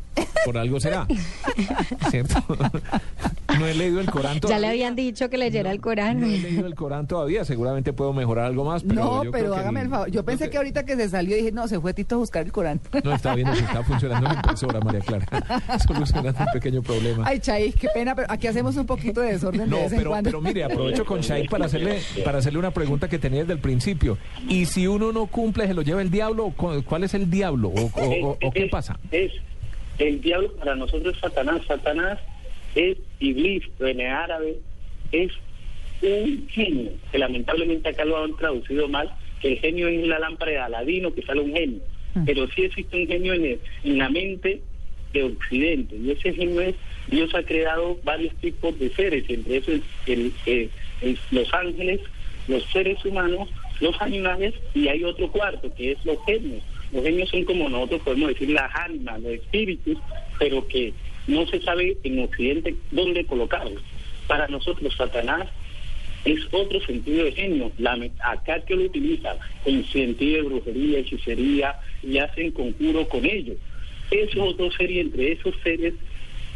por 0.46 0.58
algo 0.58 0.80
será. 0.80 1.08
¿Cierto? 2.12 2.44
No 3.58 3.66
he 3.66 3.74
leído 3.74 4.00
el 4.00 4.10
Corán 4.12 4.36
Ya 4.36 4.40
todavía. 4.42 4.60
le 4.60 4.68
habían 4.70 4.96
dicho 4.96 5.30
que 5.30 5.38
leyera 5.38 5.72
el 5.72 5.82
Corán. 5.82 6.20
No 6.22 6.28
he 6.28 6.38
leído 6.38 6.68
el 6.68 6.76
Corán 6.76 7.08
todavía. 7.08 7.44
Seguramente 7.46 7.94
puedo 7.94 8.14
mejorar 8.14 8.46
algo 8.46 8.64
más. 8.66 8.84
Pero 8.84 8.96
no, 8.96 9.24
yo 9.24 9.32
pero 9.32 9.46
creo 9.46 9.54
que 9.56 9.60
hágame 9.60 9.82
el 9.82 9.90
favor. 9.90 10.12
Yo 10.12 10.24
pensé 10.24 10.50
que 10.50 10.58
ahorita 10.58 10.86
que 10.86 10.96
se 10.96 11.10
salió 11.10 11.36
dije, 11.36 11.52
no, 11.52 11.68
se 11.68 11.80
fue 11.80 11.94
Tito 11.94 12.16
a 12.16 12.18
buscar 12.20 12.46
el 12.46 12.52
Corán. 12.52 12.80
No, 13.04 13.14
estaba 13.14 13.36
viendo 13.36 13.56
si 13.56 13.64
estaba 13.64 13.84
funcionando 13.84 14.28
la 14.28 14.36
impresora, 14.36 14.80
María 14.82 15.00
Clara. 15.02 15.26
Solucionando 15.88 16.40
un 16.40 16.52
pequeño 16.54 16.82
problema. 16.82 17.24
Ay, 17.26 17.40
Chay, 17.40 17.72
qué 17.74 17.88
pena, 17.94 18.14
pero 18.16 18.28
aquí 18.30 18.48
hacemos 18.48 18.76
un 18.78 18.86
poquito 18.86 19.22
de 19.22 19.32
desorden 19.34 19.70
No, 19.70 19.78
de 19.78 19.84
vez 19.84 19.92
en 19.94 19.98
pero, 20.00 20.10
cuando. 20.12 20.28
pero 20.30 20.42
mire, 20.42 20.64
aprovecho 20.64 21.06
con 21.06 21.22
Shai 21.22 21.48
para 21.48 21.66
hacerle, 21.66 22.00
para 22.24 22.38
hacerle 22.40 22.60
una 22.60 22.72
pregunta 22.72 23.08
que 23.08 23.18
tenía 23.20 23.40
desde 23.42 23.54
el 23.54 23.60
principio. 23.60 24.18
¿Y 24.48 24.66
si 24.66 24.86
uno 24.88 25.12
no 25.12 25.26
cumple, 25.28 25.68
se 25.68 25.74
lo 25.74 25.82
lleva 25.82 26.02
el 26.02 26.12
diablo? 26.12 26.46
¿O 26.48 26.52
cu- 26.54 26.84
¿Cuál 26.86 27.04
es 27.04 27.14
el 27.14 27.30
diablo? 27.30 27.70
¿O, 27.70 27.82
o- 28.00 28.30
o- 28.32 28.38
o 28.42 28.52
qué 28.52 28.66
Es- 28.66 28.72
pasa? 28.72 29.00
Es, 29.12 29.32
el 29.98 30.22
diablo 30.22 30.54
para 30.56 30.76
nosotros 30.76 31.14
es 31.16 31.20
Satanás. 31.22 31.62
Satanás 31.68 32.20
es 32.75 32.97
Iblis, 33.19 33.63
en 33.79 34.01
árabe, 34.01 34.58
es 35.12 35.32
un 36.01 36.47
genio, 36.49 36.91
que 37.12 37.17
lamentablemente 37.17 37.89
acá 37.89 38.05
lo 38.05 38.23
han 38.23 38.36
traducido 38.38 38.88
mal, 38.88 39.12
que 39.41 39.49
el 39.53 39.60
genio 39.60 39.88
es 39.88 40.08
la 40.08 40.19
lámpara 40.19 40.51
de 40.51 40.58
Aladino, 40.60 41.13
que 41.13 41.21
sale 41.23 41.41
un 41.41 41.53
genio. 41.53 41.82
Pero 42.25 42.47
sí 42.47 42.63
existe 42.63 42.97
un 42.97 43.08
genio 43.08 43.34
en, 43.34 43.45
el- 43.45 43.60
en 43.84 43.97
la 43.97 44.10
mente 44.10 44.62
de 45.13 45.23
Occidente, 45.23 45.95
y 45.95 46.12
ese 46.12 46.34
genio 46.34 46.62
es, 46.62 46.75
Dios 47.08 47.34
ha 47.34 47.43
creado 47.43 47.99
varios 48.03 48.34
tipos 48.38 48.77
de 48.79 48.89
seres, 48.91 49.23
entre 49.29 49.58
esos 49.58 49.82
el- 50.05 50.34
el- 50.45 50.69
los 51.32 51.53
ángeles, 51.53 51.99
los 52.47 52.63
seres 52.71 53.03
humanos, 53.05 53.49
los 53.79 53.99
animales, 54.01 54.53
y 54.73 54.88
hay 54.88 55.03
otro 55.03 55.32
cuarto, 55.32 55.73
que 55.73 55.91
es 55.93 56.05
los 56.05 56.17
genios. 56.25 56.63
Los 56.91 57.03
genios 57.03 57.29
son 57.29 57.43
como 57.45 57.69
nosotros 57.69 58.01
podemos 58.01 58.29
decir 58.29 58.49
las 58.49 58.69
ánimas, 58.75 59.21
los 59.21 59.34
espíritus, 59.34 59.97
pero 60.38 60.67
que 60.67 60.93
no 61.27 61.45
se 61.47 61.62
sabe 61.62 61.97
en 62.03 62.19
Occidente 62.19 62.75
dónde 62.91 63.25
colocarlos. 63.25 63.82
Para 64.27 64.47
nosotros 64.47 64.95
Satanás 64.95 65.47
es 66.25 66.39
otro 66.51 66.82
sentido 66.82 67.25
de 67.25 67.32
genio. 67.32 67.71
La, 67.77 67.97
acá 68.23 68.62
que 68.62 68.75
lo 68.75 68.84
utilizan 68.84 69.38
en 69.65 69.86
sentido 69.86 70.38
de 70.38 70.49
brujería, 70.49 70.99
hechicería 70.99 71.75
y 72.03 72.17
hacen 72.17 72.51
conjuro 72.51 73.08
con 73.08 73.25
ellos. 73.25 73.58
Esos 74.12 74.58
dos 74.58 74.73
seres, 74.75 74.97
entre 74.97 75.34
esos 75.34 75.55
seres, 75.63 75.93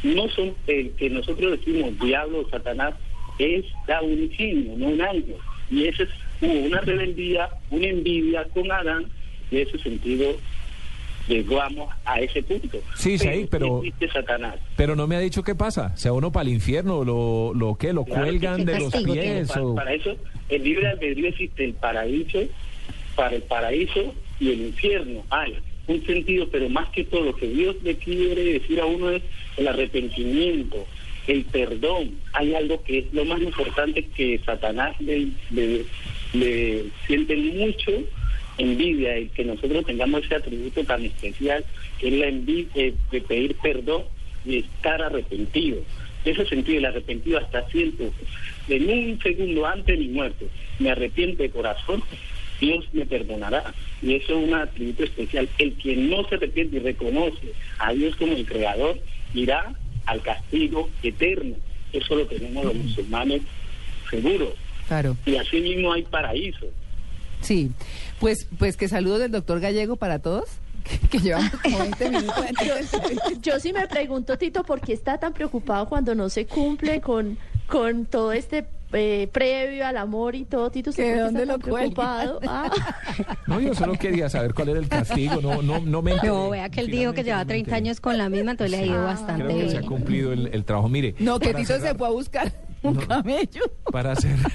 no 0.04 0.28
son 0.30 0.56
el 0.68 0.92
que 0.92 1.10
nosotros 1.10 1.52
decimos 1.52 1.98
diablo 2.00 2.48
Satanás, 2.50 2.96
es 3.40 3.66
da 3.88 4.02
un 4.02 4.30
genio, 4.32 4.78
no 4.78 4.88
un 4.88 5.02
ángel. 5.02 5.38
Y 5.70 5.86
ese 5.88 6.04
es 6.04 6.10
una 6.42 6.82
rebeldía, 6.82 7.50
una 7.70 7.88
envidia 7.88 8.44
con 8.54 8.72
Adán, 8.72 9.10
y 9.50 9.60
ese 9.60 9.78
sentido 9.80 10.40
llegamos 11.28 11.94
a 12.06 12.20
ese 12.20 12.44
punto. 12.44 12.80
Sí, 12.96 13.18
sí, 13.18 13.48
pero- 13.50 13.82
Satanás. 14.12 14.56
Pero 14.76 14.96
no 14.96 15.08
me 15.08 15.16
ha 15.16 15.20
dicho 15.20 15.44
qué 15.44 15.56
pasa. 15.56 15.96
¿Se 15.98 16.10
va 16.10 16.16
uno 16.16 16.32
para 16.32 16.48
el 16.48 16.54
infierno? 16.54 17.04
¿Lo, 17.04 17.54
lo 17.54 17.76
qué? 17.76 17.94
¿Lo 17.94 18.06
Claro, 18.06 18.24
cuelgan 18.24 18.58
¿qué 18.66 18.72
de 18.74 18.80
los 18.80 18.94
pies? 18.94 19.48
Para, 19.50 19.66
o- 19.66 19.76
para 19.76 19.94
eso, 19.94 20.16
el 20.50 20.64
libre 20.64 20.88
albedrío 20.88 21.30
existe 21.30 21.64
el 21.66 21.74
paraíso, 21.74 22.40
para 23.16 23.36
el 23.36 23.42
paraíso 23.44 24.14
y 24.40 24.50
el 24.52 24.62
infierno. 24.68 25.24
Hay 25.30 25.56
un 25.88 26.06
sentido, 26.06 26.48
pero 26.52 26.70
más 26.70 26.90
que 26.90 27.04
todo, 27.06 27.22
lo 27.22 27.36
que 27.36 27.48
Dios 27.48 27.76
le 27.84 27.96
quiere 27.96 28.44
decir 28.44 28.80
a 28.80 28.86
uno 28.86 29.10
es 29.10 29.22
el 29.58 29.68
arrepentimiento, 29.68 30.86
el 31.28 31.44
perdón. 31.46 32.12
Hay 32.34 32.54
algo 32.56 32.84
que 32.84 33.00
es 33.00 33.14
lo 33.14 33.26
más 33.26 33.42
importante 33.42 34.06
que 34.16 34.40
Satanás 34.46 34.96
le, 35.00 35.28
le, 35.52 35.86
le 36.34 36.84
siente 37.08 37.36
mucho 37.36 37.92
envidia, 38.58 39.16
el 39.16 39.30
que 39.30 39.46
nosotros 39.46 39.86
tengamos 39.86 40.24
ese 40.24 40.36
atributo 40.36 40.84
tan 40.84 41.04
especial, 41.06 41.66
que 42.00 42.08
es 42.08 42.14
la 42.14 42.28
envidia 42.28 42.94
de 43.12 43.22
pedir 43.22 43.56
perdón 43.56 44.04
y 44.46 44.60
estar 44.60 45.02
arrepentido. 45.02 45.80
En 46.26 46.34
ese 46.34 46.46
sentido, 46.46 46.78
el 46.78 46.86
arrepentido 46.86 47.40
hasta 47.40 47.68
siento, 47.70 48.12
en 48.70 48.90
un 48.90 49.20
segundo 49.22 49.66
antes 49.66 49.98
de 49.98 50.06
mi 50.06 50.10
muerte, 50.10 50.48
me 50.80 50.92
arrepiento 50.92 51.44
de 51.44 51.50
corazón, 51.50 52.02
Dios 52.60 52.86
me 52.94 53.06
perdonará. 53.06 53.74
Y 54.02 54.16
eso 54.16 54.38
es 54.38 54.48
un 54.48 54.54
atributo 54.54 55.04
especial. 55.04 55.50
El 55.58 55.74
que 55.74 55.96
no 55.96 56.28
se 56.28 56.36
arrepiente 56.36 56.78
y 56.78 56.80
reconoce 56.80 57.54
a 57.80 57.94
Dios 57.94 58.16
como 58.16 58.34
el 58.34 58.46
Creador, 58.46 59.00
irá 59.34 59.74
al 60.06 60.22
castigo 60.22 60.90
eterno. 61.02 61.56
Eso 61.92 62.16
lo 62.16 62.26
tenemos 62.26 62.66
los 62.66 62.76
musulmanes 62.76 63.42
seguro. 64.10 64.54
Claro, 64.88 65.18
Y 65.26 65.36
así 65.36 65.60
mismo 65.60 65.94
hay 65.94 66.04
paraíso. 66.04 66.68
Sí. 67.44 67.72
Pues, 68.20 68.48
pues 68.58 68.78
que 68.78 68.88
saludos 68.88 69.20
del 69.20 69.32
doctor 69.32 69.60
Gallego 69.60 69.96
para 69.98 70.20
todos, 70.20 70.46
que, 70.84 71.08
que 71.08 71.20
llevamos 71.20 71.52
como 71.62 71.80
20 71.80 72.10
minutos 72.10 72.46
entrevista. 72.50 73.00
Yo 73.42 73.60
sí 73.60 73.72
me 73.74 73.88
pregunto, 73.88 74.38
Tito, 74.38 74.64
¿por 74.64 74.82
qué 74.82 74.94
está 74.94 75.18
tan 75.20 75.34
preocupado 75.34 75.88
cuando 75.88 76.16
no 76.16 76.30
se 76.30 76.46
cumple 76.46 77.02
con, 77.02 77.38
con 77.68 78.06
todo 78.06 78.32
este 78.34 78.66
eh, 78.96 79.28
previo 79.32 79.88
al 79.88 79.98
amor 79.98 80.36
y 80.36 80.46
todo. 80.46 80.70
Tito, 80.70 80.92
¿usted 80.92 81.04
¿Que 81.04 81.10
por 81.10 81.18
qué 81.18 81.24
dónde 81.24 81.42
está 81.42 81.54
lo 81.54 81.60
preocupado? 81.60 82.40
Ah. 82.48 82.70
No, 83.48 83.60
yo 83.60 83.74
solo 83.74 83.94
quería 83.94 84.30
saber 84.30 84.54
cuál 84.54 84.70
era 84.70 84.80
el 84.80 84.88
castigo. 84.88 85.42
No, 85.42 85.64
no, 85.64 85.80
no 85.80 86.02
me 86.04 86.12
enteré. 86.12 86.32
No, 86.32 86.52
vea 86.52 86.70
que 86.70 86.82
él 86.82 86.92
dijo 86.92 87.12
que 87.14 87.24
lleva 87.24 87.38
no 87.40 87.46
me 87.46 87.48
30 87.48 87.70
enteré. 87.72 87.76
años 87.78 88.00
con 88.00 88.18
la 88.20 88.30
misma, 88.30 88.52
entonces 88.52 88.78
le 88.78 88.84
ha 88.84 88.86
ido 88.86 89.04
bastante 89.04 89.46
Creo 89.46 89.58
que 89.58 89.70
se 89.70 89.78
ha 89.78 89.80
bien. 89.80 89.92
cumplido 89.92 90.32
el, 90.32 90.48
el 90.54 90.64
trabajo. 90.64 90.90
Mire, 90.90 91.16
No, 91.18 91.40
que 91.40 91.56
Tito 91.56 91.80
se 91.80 91.96
fue 91.96 92.08
a 92.08 92.12
buscar 92.12 92.54
un 92.84 92.96
camello. 92.96 93.62
Para 93.92 94.16
cerrar, 94.16 94.52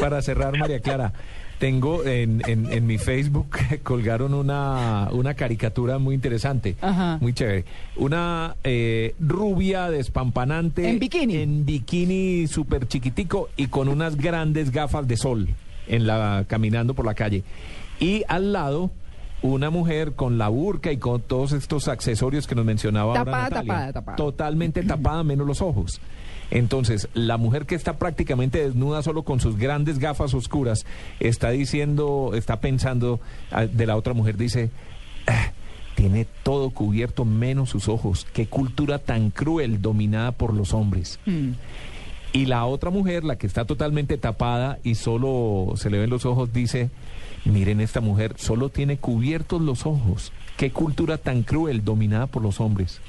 para 0.00 0.20
cerrar, 0.22 0.58
María 0.58 0.80
Clara, 0.80 1.12
tengo 1.60 2.04
en, 2.04 2.42
en, 2.48 2.72
en 2.72 2.86
mi 2.86 2.96
Facebook 2.98 3.50
colgaron 3.84 4.32
una, 4.34 5.10
una 5.12 5.34
caricatura 5.34 5.98
muy 5.98 6.14
interesante, 6.16 6.74
Ajá. 6.80 7.18
muy 7.20 7.34
chévere. 7.34 7.66
Una 7.96 8.56
eh, 8.64 9.14
rubia 9.20 9.90
despampanante. 9.90 10.88
En 10.88 10.98
bikini. 10.98 11.36
En 11.36 11.66
bikini 11.66 12.46
súper 12.48 12.88
chiquitico 12.88 13.50
y 13.56 13.66
con 13.68 13.88
unas 13.88 14.16
grandes 14.16 14.72
gafas 14.72 15.06
de 15.06 15.16
sol 15.18 15.48
en 15.86 16.06
la, 16.06 16.44
caminando 16.48 16.94
por 16.94 17.04
la 17.06 17.14
calle. 17.14 17.44
Y 18.00 18.24
al 18.26 18.52
lado... 18.52 18.90
Una 19.42 19.70
mujer 19.70 20.12
con 20.12 20.36
la 20.36 20.48
burca 20.48 20.92
y 20.92 20.98
con 20.98 21.22
todos 21.22 21.52
estos 21.52 21.88
accesorios 21.88 22.46
que 22.46 22.54
nos 22.54 22.66
mencionaba 22.66 23.12
ahora 23.12 23.24
Tapada, 23.24 23.42
Natalia. 23.44 23.72
tapada, 23.72 23.92
tapada. 23.94 24.16
Totalmente 24.16 24.82
tapada, 24.82 25.24
menos 25.24 25.46
los 25.46 25.62
ojos. 25.62 25.98
Entonces, 26.50 27.08
la 27.14 27.36
mujer 27.36 27.66
que 27.66 27.74
está 27.74 27.98
prácticamente 27.98 28.62
desnuda 28.62 29.02
solo 29.02 29.22
con 29.22 29.40
sus 29.40 29.56
grandes 29.56 29.98
gafas 29.98 30.34
oscuras, 30.34 30.84
está 31.20 31.50
diciendo, 31.50 32.32
está 32.34 32.60
pensando 32.60 33.20
ah, 33.50 33.66
de 33.66 33.86
la 33.86 33.96
otra 33.96 34.14
mujer, 34.14 34.36
dice, 34.36 34.70
"Ah, 35.26 35.52
tiene 36.00 36.26
todo 36.42 36.70
cubierto 36.70 37.26
menos 37.26 37.68
sus 37.68 37.88
ojos. 37.88 38.26
Qué 38.32 38.46
cultura 38.46 38.98
tan 38.98 39.30
cruel 39.30 39.82
dominada 39.82 40.32
por 40.32 40.54
los 40.54 40.72
hombres. 40.72 41.20
Mm. 41.26 41.50
Y 42.32 42.46
la 42.46 42.64
otra 42.64 42.90
mujer, 42.90 43.22
la 43.22 43.36
que 43.36 43.46
está 43.46 43.64
totalmente 43.64 44.16
tapada 44.16 44.78
y 44.82 44.94
solo 44.94 45.74
se 45.76 45.90
le 45.90 45.98
ven 45.98 46.08
los 46.08 46.24
ojos, 46.24 46.52
dice, 46.54 46.88
miren 47.44 47.80
esta 47.80 48.00
mujer, 48.00 48.34
solo 48.38 48.70
tiene 48.70 48.96
cubiertos 48.96 49.60
los 49.60 49.84
ojos. 49.84 50.32
Qué 50.56 50.70
cultura 50.70 51.18
tan 51.18 51.42
cruel 51.42 51.84
dominada 51.84 52.28
por 52.28 52.42
los 52.42 52.60
hombres. 52.60 53.00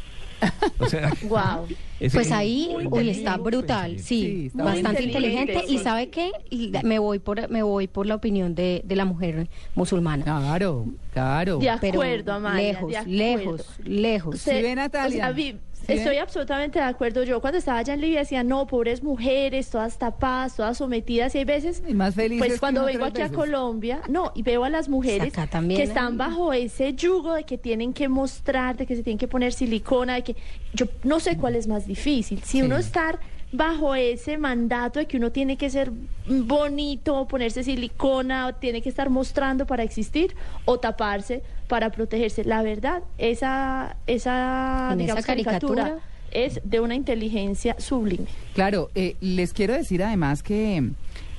O 0.80 0.88
sea, 0.88 1.12
Wow. 1.24 1.68
es 2.00 2.14
Pues 2.14 2.32
ahí, 2.32 2.70
uy, 2.90 3.10
está 3.10 3.38
brutal, 3.38 4.00
Sí, 4.00 4.04
sí, 4.04 4.46
está 4.48 4.64
bastante 4.64 5.04
inteligente. 5.04 5.54
inteligente, 5.54 5.74
Y 5.74 5.78
sabe 5.84 6.10
qué, 6.10 6.32
Y 6.50 6.72
me 6.84 6.98
voy 7.00 7.20
por 7.20 7.50
me 7.50 7.62
voy 7.64 7.88
por 7.88 8.06
la 8.08 8.16
opinión 8.16 8.56
de, 8.56 8.82
de 8.84 8.96
la 8.96 9.06
mujer 9.06 9.48
musulmana. 9.76 10.24
Claro, 10.24 10.86
claro. 11.14 11.58
De 11.60 11.70
acuerdo, 11.70 12.34
Amalia. 12.34 12.62
lejos, 12.74 12.90
de 12.90 12.98
acuerdo. 12.98 13.18
lejos, 13.18 13.80
lejos. 13.84 14.40
Sí, 14.40 14.52
ve, 14.52 14.76
Natalia. 14.76 15.08
o 15.08 15.12
sea, 15.12 15.32
vi- 15.32 15.56
Sí, 15.86 15.94
estoy 15.94 16.18
absolutamente 16.18 16.80
de 16.80 16.86
acuerdo. 16.86 17.24
Yo 17.24 17.42
cuando 17.42 17.58
estaba 17.58 17.80
allá 17.80 17.94
en 17.94 18.02
Libia 18.02 18.20
decía, 18.20 18.44
no, 18.44 18.68
pobres 18.68 19.04
mujeres, 19.04 19.70
todas 19.70 19.98
tapadas, 19.98 20.56
todas 20.56 20.78
sometidas. 20.78 21.34
Y 21.36 21.40
hay 21.40 21.46
veces, 21.46 21.82
Y 21.88 21.94
más 21.94 22.16
felices 22.16 22.48
pues 22.48 22.60
cuando 22.60 22.86
vengo 22.86 23.06
aquí 23.06 23.22
a. 23.22 23.30
Colombia, 23.30 24.02
no, 24.10 24.32
y 24.36 24.44
veo 24.44 24.64
a 24.64 24.70
las 24.70 24.90
mujeres 24.90 25.34
también 25.50 25.78
que 25.78 25.84
hay. 25.84 25.88
están 25.88 26.18
bajo 26.18 26.54
ese 26.54 26.94
yugo 26.94 27.34
de 27.34 27.44
que 27.44 27.58
tienen 27.58 27.94
que 27.94 28.08
mostrar, 28.10 28.78
de 28.78 28.86
que 28.86 28.96
se 28.96 29.04
tienen 29.04 29.18
que 29.18 29.28
poner 29.28 29.54
silicona, 29.54 30.16
de 30.16 30.24
que 30.24 30.36
yo 30.74 30.86
no 31.04 31.20
sé 31.20 31.38
cuál 31.38 31.56
es 31.56 31.68
más 31.68 31.88
difícil. 31.88 32.42
Si 32.44 32.60
Sí. 32.60 32.62
uno 32.62 32.78
estar 32.78 33.20
bajo 33.54 33.96
ese 33.96 34.38
mandato 34.38 35.00
de 35.00 35.08
que 35.08 35.18
uno 35.18 35.32
tiene 35.32 35.58
que 35.58 35.70
ser 35.70 35.92
bonito, 36.26 37.28
ponerse 37.28 37.64
silicona, 37.64 38.48
o 38.48 38.54
tiene 38.56 38.82
que 38.82 38.90
estar 38.90 39.10
mostrando 39.10 39.66
para 39.66 39.84
existir 39.84 40.36
o 40.66 40.80
taparse 40.80 41.44
para 41.72 41.90
protegerse. 41.90 42.44
La 42.44 42.64
verdad, 42.64 43.02
esa, 43.18 43.96
esa, 44.06 44.94
digamos, 44.98 45.20
esa 45.20 45.26
caricatura. 45.26 45.84
caricatura 45.84 46.06
es 46.32 46.60
de 46.66 46.82
una 46.82 46.96
inteligencia 46.96 47.78
sublime. 47.80 48.26
Claro, 48.54 48.90
eh, 48.94 49.16
les 49.22 49.54
quiero 49.54 49.74
decir 49.74 50.04
además 50.04 50.44
que 50.44 50.90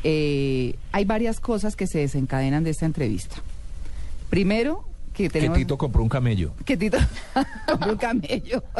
eh, 0.04 0.74
hay 0.90 1.04
varias 1.04 1.38
cosas 1.38 1.76
que 1.76 1.86
se 1.86 1.98
desencadenan 1.98 2.64
de 2.64 2.70
esta 2.70 2.86
entrevista. 2.86 3.36
Primero, 4.30 4.86
que. 5.12 5.28
Tito 5.28 5.76
compró 5.78 6.02
un 6.02 6.08
camello. 6.08 6.54
que 6.64 6.76
Tito 6.76 6.98
compró 7.68 7.92
un 7.92 7.98
camello. 7.98 8.62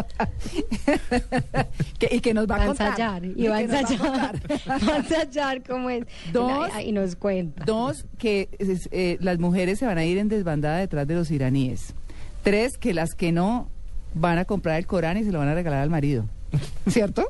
Que- 1.98 2.08
y 2.16 2.20
que 2.20 2.34
nos 2.34 2.46
va 2.50 2.56
a 2.56 2.58
Va 2.58 2.64
a 2.64 2.66
contar. 2.68 2.88
ensayar, 2.90 3.24
y 3.24 3.46
va 3.46 3.56
a 3.56 3.60
ensayar, 3.62 4.40
va 4.88 4.94
a 4.94 4.96
ensayar 4.96 5.62
cómo 5.62 5.88
es. 5.90 6.04
Dos. 6.32 6.68
y 6.84 6.92
nos 6.92 7.16
cuenta. 7.16 7.64
Dos, 7.64 8.06
que 8.18 8.48
eh, 8.90 9.16
las 9.20 9.38
mujeres 9.38 9.78
se 9.78 9.86
van 9.86 9.98
a 9.98 10.04
ir 10.04 10.18
en 10.18 10.28
desbandada 10.28 10.78
detrás 10.78 11.06
de 11.06 11.14
los 11.14 11.30
iraníes. 11.30 11.94
Tres, 12.42 12.76
que 12.78 12.92
las 12.94 13.14
que 13.14 13.30
no 13.32 13.68
van 14.14 14.38
a 14.38 14.44
comprar 14.44 14.78
el 14.78 14.86
Corán 14.86 15.16
y 15.16 15.24
se 15.24 15.30
lo 15.32 15.38
van 15.38 15.48
a 15.48 15.54
regalar 15.54 15.80
al 15.82 15.90
marido. 15.90 16.26
¿Cierto? 16.88 17.28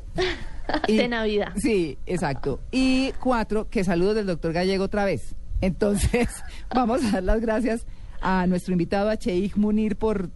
Y- 0.87 0.97
De 0.97 1.07
Navidad. 1.07 1.53
Sí, 1.57 1.97
exacto. 2.05 2.59
Y 2.71 3.11
cuatro, 3.19 3.67
que 3.69 3.83
saludos 3.83 4.15
del 4.15 4.25
doctor 4.25 4.53
Gallego 4.53 4.85
otra 4.85 5.05
vez. 5.05 5.35
Entonces, 5.61 6.29
vamos 6.73 7.03
a 7.05 7.11
dar 7.11 7.23
las 7.23 7.41
gracias 7.41 7.85
a 8.23 8.47
nuestro 8.47 8.71
invitado, 8.71 9.09
a 9.09 9.17
Cheikh 9.17 9.57
Munir, 9.57 9.95
por, 9.95 10.29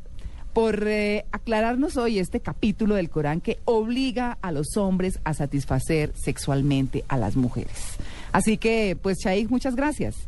por 0.53 0.87
eh, 0.87 1.25
aclararnos 1.31 1.97
hoy 1.97 2.19
este 2.19 2.39
capítulo 2.41 2.95
del 2.95 3.09
Corán 3.09 3.41
que 3.41 3.57
obliga 3.65 4.37
a 4.41 4.51
los 4.51 4.77
hombres 4.77 5.19
a 5.23 5.33
satisfacer 5.33 6.11
sexualmente 6.15 7.03
a 7.07 7.17
las 7.17 7.35
mujeres. 7.35 7.97
Así 8.31 8.57
que, 8.57 8.97
pues, 9.01 9.17
Cheikh, 9.17 9.49
muchas 9.49 9.75
gracias. 9.75 10.27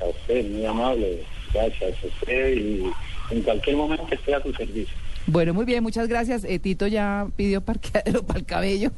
A 0.00 0.06
usted, 0.06 0.48
muy 0.50 0.64
amable. 0.64 1.24
Gracias 1.52 1.96
a 2.02 2.06
usted 2.06 2.56
y 2.56 2.90
en 3.30 3.42
cualquier 3.42 3.76
momento 3.76 4.06
estoy 4.10 4.34
a 4.34 4.42
tu 4.42 4.52
servicio. 4.54 4.96
Bueno, 5.26 5.52
muy 5.54 5.64
bien, 5.64 5.82
muchas 5.82 6.08
gracias. 6.08 6.44
Eh, 6.44 6.58
Tito 6.58 6.86
ya 6.86 7.28
pidió 7.36 7.60
parqueadero 7.60 8.22
para 8.22 8.38
el 8.40 8.46
cabello. 8.46 8.90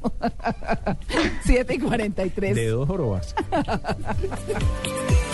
7 1.45 1.75
y 1.75 1.79
43. 1.79 2.55
De 2.55 2.69
dos 2.69 2.87
jorobas. 2.87 3.35